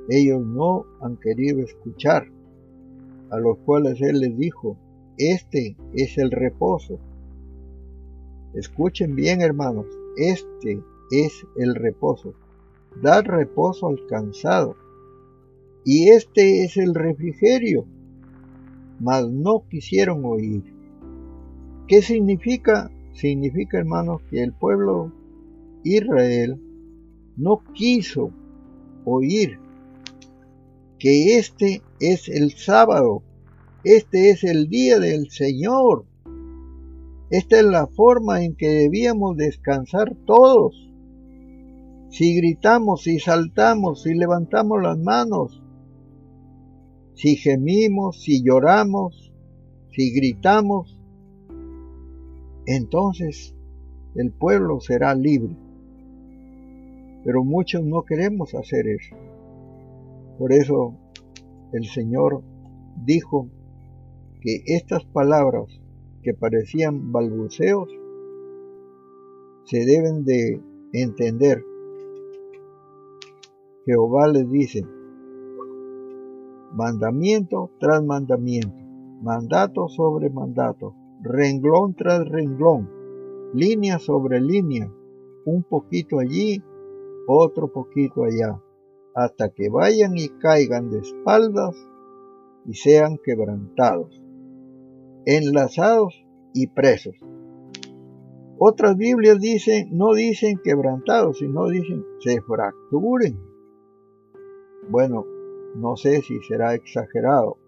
ellos 0.09 0.47
no 0.47 0.87
han 1.01 1.17
querido 1.17 1.61
escuchar, 1.65 2.29
a 3.31 3.39
los 3.39 3.59
cuales 3.59 4.01
Él 4.01 4.21
les 4.21 4.39
dijo, 4.39 4.77
este 5.17 5.77
es 5.93 6.19
el 6.19 6.31
reposo. 6.31 7.01
Escuchen 8.55 9.17
bien 9.17 9.41
hermanos, 9.41 9.87
este 10.17 10.81
es 11.11 11.45
el 11.57 11.75
reposo. 11.75 12.33
Dar 13.03 13.27
reposo 13.27 13.89
al 13.89 14.07
cansado. 14.07 14.77
Y 15.85 16.09
este 16.11 16.65
es 16.65 16.77
el 16.77 16.95
refrigerio. 16.95 17.87
Mas 19.01 19.29
no 19.29 19.65
quisieron 19.69 20.25
oír. 20.25 20.65
¿Qué 21.87 22.03
significa? 22.03 22.91
Significa, 23.13 23.79
hermanos, 23.79 24.23
que 24.31 24.43
el 24.43 24.53
pueblo 24.53 25.13
Israel 25.85 26.61
no 27.37 27.63
quiso 27.73 28.31
oír 29.05 29.59
que 30.99 31.39
este 31.39 31.83
es 32.01 32.29
el 32.29 32.53
sábado, 32.53 33.23
este 33.85 34.31
es 34.31 34.45
el 34.45 34.69
día 34.69 34.99
del 34.99 35.31
Señor. 35.31 36.05
Esta 37.31 37.61
es 37.61 37.65
la 37.65 37.87
forma 37.87 38.43
en 38.43 38.57
que 38.57 38.69
debíamos 38.69 39.37
descansar 39.37 40.17
todos. 40.27 40.88
Si 42.11 42.37
gritamos, 42.37 43.03
si 43.03 43.19
saltamos, 43.19 44.03
si 44.03 44.15
levantamos 44.15 44.83
las 44.83 44.99
manos, 44.99 45.63
si 47.15 47.37
gemimos, 47.37 48.23
si 48.23 48.43
lloramos, 48.43 49.33
si 49.93 50.13
gritamos, 50.13 50.97
entonces 52.67 53.55
el 54.15 54.33
pueblo 54.33 54.81
será 54.81 55.15
libre. 55.15 55.57
Pero 57.25 57.45
muchos 57.45 57.85
no 57.85 58.05
queremos 58.05 58.55
hacer 58.55 58.87
eso. 58.89 59.17
Por 60.39 60.53
eso 60.53 60.95
el 61.73 61.85
Señor 61.87 62.43
dijo 63.05 63.49
que 64.41 64.63
estas 64.67 65.05
palabras 65.05 65.67
que 66.23 66.35
parecían 66.35 67.13
balbuceos 67.13 67.89
se 69.65 69.85
deben 69.85 70.25
de 70.25 70.61
entender. 70.93 71.63
Jehová 73.89 74.29
les 74.29 74.47
dice, 74.51 74.85
mandamiento 76.75 77.71
tras 77.81 78.05
mandamiento, 78.05 78.77
mandato 79.23 79.89
sobre 79.89 80.29
mandato, 80.29 80.95
renglón 81.23 81.95
tras 81.95 82.29
renglón, 82.29 82.91
línea 83.55 83.99
sobre 83.99 84.43
línea, 84.43 84.93
un 85.47 85.63
poquito 85.63 86.19
allí, 86.19 86.63
otro 87.27 87.73
poquito 87.73 88.25
allá, 88.25 88.63
hasta 89.15 89.49
que 89.49 89.71
vayan 89.71 90.19
y 90.19 90.29
caigan 90.39 90.91
de 90.91 90.99
espaldas 90.99 91.75
y 92.67 92.75
sean 92.75 93.17
quebrantados, 93.25 94.23
enlazados 95.25 96.27
y 96.53 96.67
presos. 96.67 97.17
Otras 98.59 98.99
Biblias 98.99 99.41
dicen, 99.41 99.89
no 99.97 100.13
dicen 100.13 100.61
quebrantados, 100.63 101.39
sino 101.39 101.69
dicen 101.69 102.05
se 102.19 102.43
fracturen. 102.43 103.48
Bueno, 104.91 105.25
no 105.77 105.97
sé 105.97 106.23
si 106.23 106.41
será 106.41 106.75
exagerado, 106.75 107.59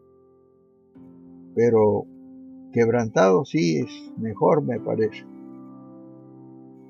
pero 1.55 2.07
quebrantado 2.73 3.45
sí 3.45 3.79
es 3.79 4.13
mejor, 4.19 4.63
me 4.63 4.81
parece. 4.81 5.27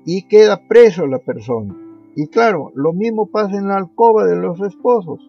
Y 0.05 0.27
queda 0.27 0.67
preso 0.67 1.05
la 1.07 1.19
persona. 1.19 1.75
Y 2.15 2.27
claro, 2.27 2.71
lo 2.75 2.93
mismo 2.93 3.29
pasa 3.29 3.57
en 3.57 3.67
la 3.67 3.77
alcoba 3.77 4.25
de 4.25 4.35
los 4.35 4.59
esposos 4.61 5.19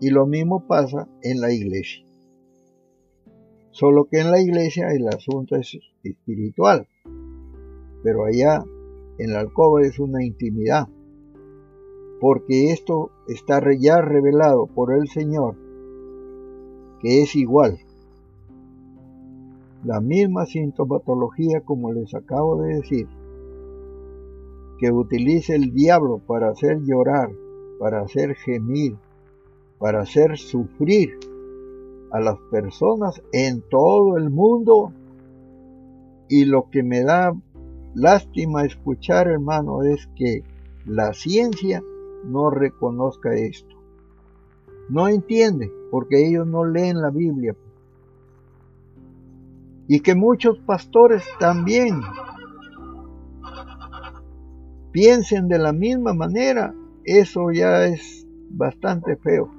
y 0.00 0.10
lo 0.10 0.26
mismo 0.26 0.66
pasa 0.66 1.08
en 1.22 1.40
la 1.40 1.52
iglesia. 1.52 2.04
Solo 3.70 4.06
que 4.06 4.20
en 4.20 4.30
la 4.30 4.40
iglesia 4.40 4.88
el 4.92 5.06
asunto 5.08 5.56
es 5.56 5.78
espiritual, 6.02 6.88
pero 8.02 8.24
allá 8.24 8.64
en 9.18 9.32
la 9.32 9.40
alcoba 9.40 9.82
es 9.82 9.98
una 9.98 10.24
intimidad, 10.24 10.88
porque 12.20 12.72
esto 12.72 13.10
está 13.28 13.60
ya 13.78 14.00
revelado 14.00 14.66
por 14.66 14.92
el 14.92 15.08
Señor, 15.08 15.56
que 17.00 17.22
es 17.22 17.36
igual. 17.36 17.78
La 19.84 20.00
misma 20.00 20.46
sintomatología 20.46 21.60
como 21.60 21.92
les 21.92 22.14
acabo 22.14 22.62
de 22.62 22.76
decir, 22.76 23.06
que 24.78 24.90
utilice 24.90 25.54
el 25.54 25.72
diablo 25.72 26.18
para 26.26 26.50
hacer 26.50 26.80
llorar, 26.82 27.30
para 27.78 28.02
hacer 28.02 28.34
gemir, 28.34 28.96
para 29.78 30.00
hacer 30.00 30.36
sufrir 30.38 31.10
a 32.10 32.20
las 32.20 32.38
personas 32.50 33.22
en 33.32 33.62
todo 33.62 34.16
el 34.16 34.30
mundo. 34.30 34.92
Y 36.28 36.44
lo 36.44 36.68
que 36.70 36.82
me 36.82 37.02
da 37.02 37.34
lástima 37.94 38.64
escuchar, 38.64 39.28
hermano, 39.28 39.82
es 39.82 40.08
que 40.16 40.42
la 40.84 41.12
ciencia 41.12 41.82
no 42.24 42.50
reconozca 42.50 43.34
esto. 43.34 43.76
No 44.88 45.08
entiende, 45.08 45.70
porque 45.90 46.26
ellos 46.26 46.46
no 46.46 46.64
leen 46.64 47.00
la 47.00 47.10
Biblia. 47.10 47.54
Y 49.88 50.00
que 50.00 50.14
muchos 50.14 50.58
pastores 50.58 51.24
también 51.38 52.00
piensen 54.92 55.48
de 55.48 55.58
la 55.58 55.72
misma 55.72 56.14
manera, 56.14 56.74
eso 57.04 57.50
ya 57.52 57.84
es 57.84 58.26
bastante 58.50 59.16
feo. 59.16 59.50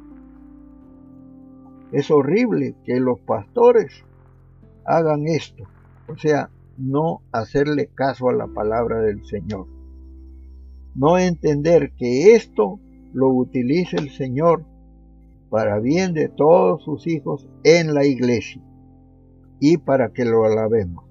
Es 1.92 2.12
horrible 2.12 2.76
que 2.84 3.00
los 3.00 3.20
pastores 3.20 4.04
hagan 4.86 5.28
esto, 5.28 5.64
o 6.08 6.18
sea, 6.18 6.50
no 6.78 7.22
hacerle 7.32 7.88
caso 7.94 8.30
a 8.30 8.34
la 8.34 8.48
palabra 8.48 9.00
del 9.00 9.24
Señor. 9.26 9.77
No 10.98 11.18
entender 11.18 11.94
que 11.98 12.36
esto 12.36 12.82
lo 13.14 13.30
utilice 13.30 13.96
el 13.96 14.10
Señor 14.10 14.66
para 15.50 15.80
bien 15.80 16.14
de 16.14 16.28
todos 16.28 16.84
sus 16.84 17.08
hijos 17.08 17.48
en 17.64 17.94
la 17.94 18.06
iglesia 18.06 18.62
y 19.62 19.78
para 19.78 20.12
que 20.12 20.26
lo 20.26 20.44
alabemos 20.44 21.08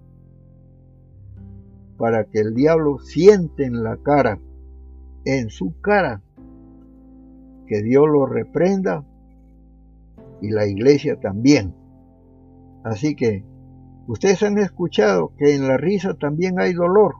para 1.97 2.25
que 2.25 2.41
el 2.41 2.55
diablo 2.55 2.99
siente 2.99 3.65
en 3.65 3.83
la 3.83 3.97
cara, 3.97 4.39
en 5.25 5.51
su 5.51 5.81
cara, 5.81 6.23
que 7.67 7.83
Dios 7.83 8.07
lo 8.07 8.27
reprenda 8.27 9.05
y 10.41 10.51
la 10.51 10.67
iglesia 10.67 11.19
también. 11.19 11.75
Así 12.85 13.17
que 13.17 13.45
ustedes 14.07 14.43
han 14.43 14.59
escuchado 14.59 15.33
que 15.37 15.55
en 15.55 15.67
la 15.67 15.77
risa 15.77 16.15
también 16.15 16.61
hay 16.61 16.75
dolor. 16.75 17.17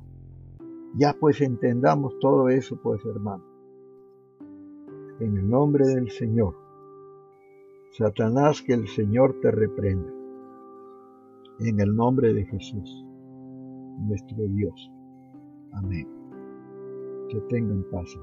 Ya 0.99 1.15
pues 1.19 1.41
entendamos 1.41 2.19
todo 2.21 2.49
eso, 2.49 2.79
pues 2.83 3.05
hermano. 3.05 3.45
En 5.21 5.37
el 5.37 5.49
nombre 5.49 5.87
del 5.87 6.11
Señor. 6.11 6.55
Satanás, 7.93 8.63
que 8.63 8.75
el 8.75 8.89
Señor 8.89 9.41
te 9.41 9.51
reprenda. 9.51 10.13
En 11.61 11.81
el 11.81 11.95
nombre 11.95 12.35
de 12.35 12.45
Jesús 12.45 13.07
nuestro 13.99 14.47
Dios. 14.49 14.91
Amén. 15.73 16.07
Que 17.29 17.41
tengan 17.49 17.85
paz. 17.91 18.17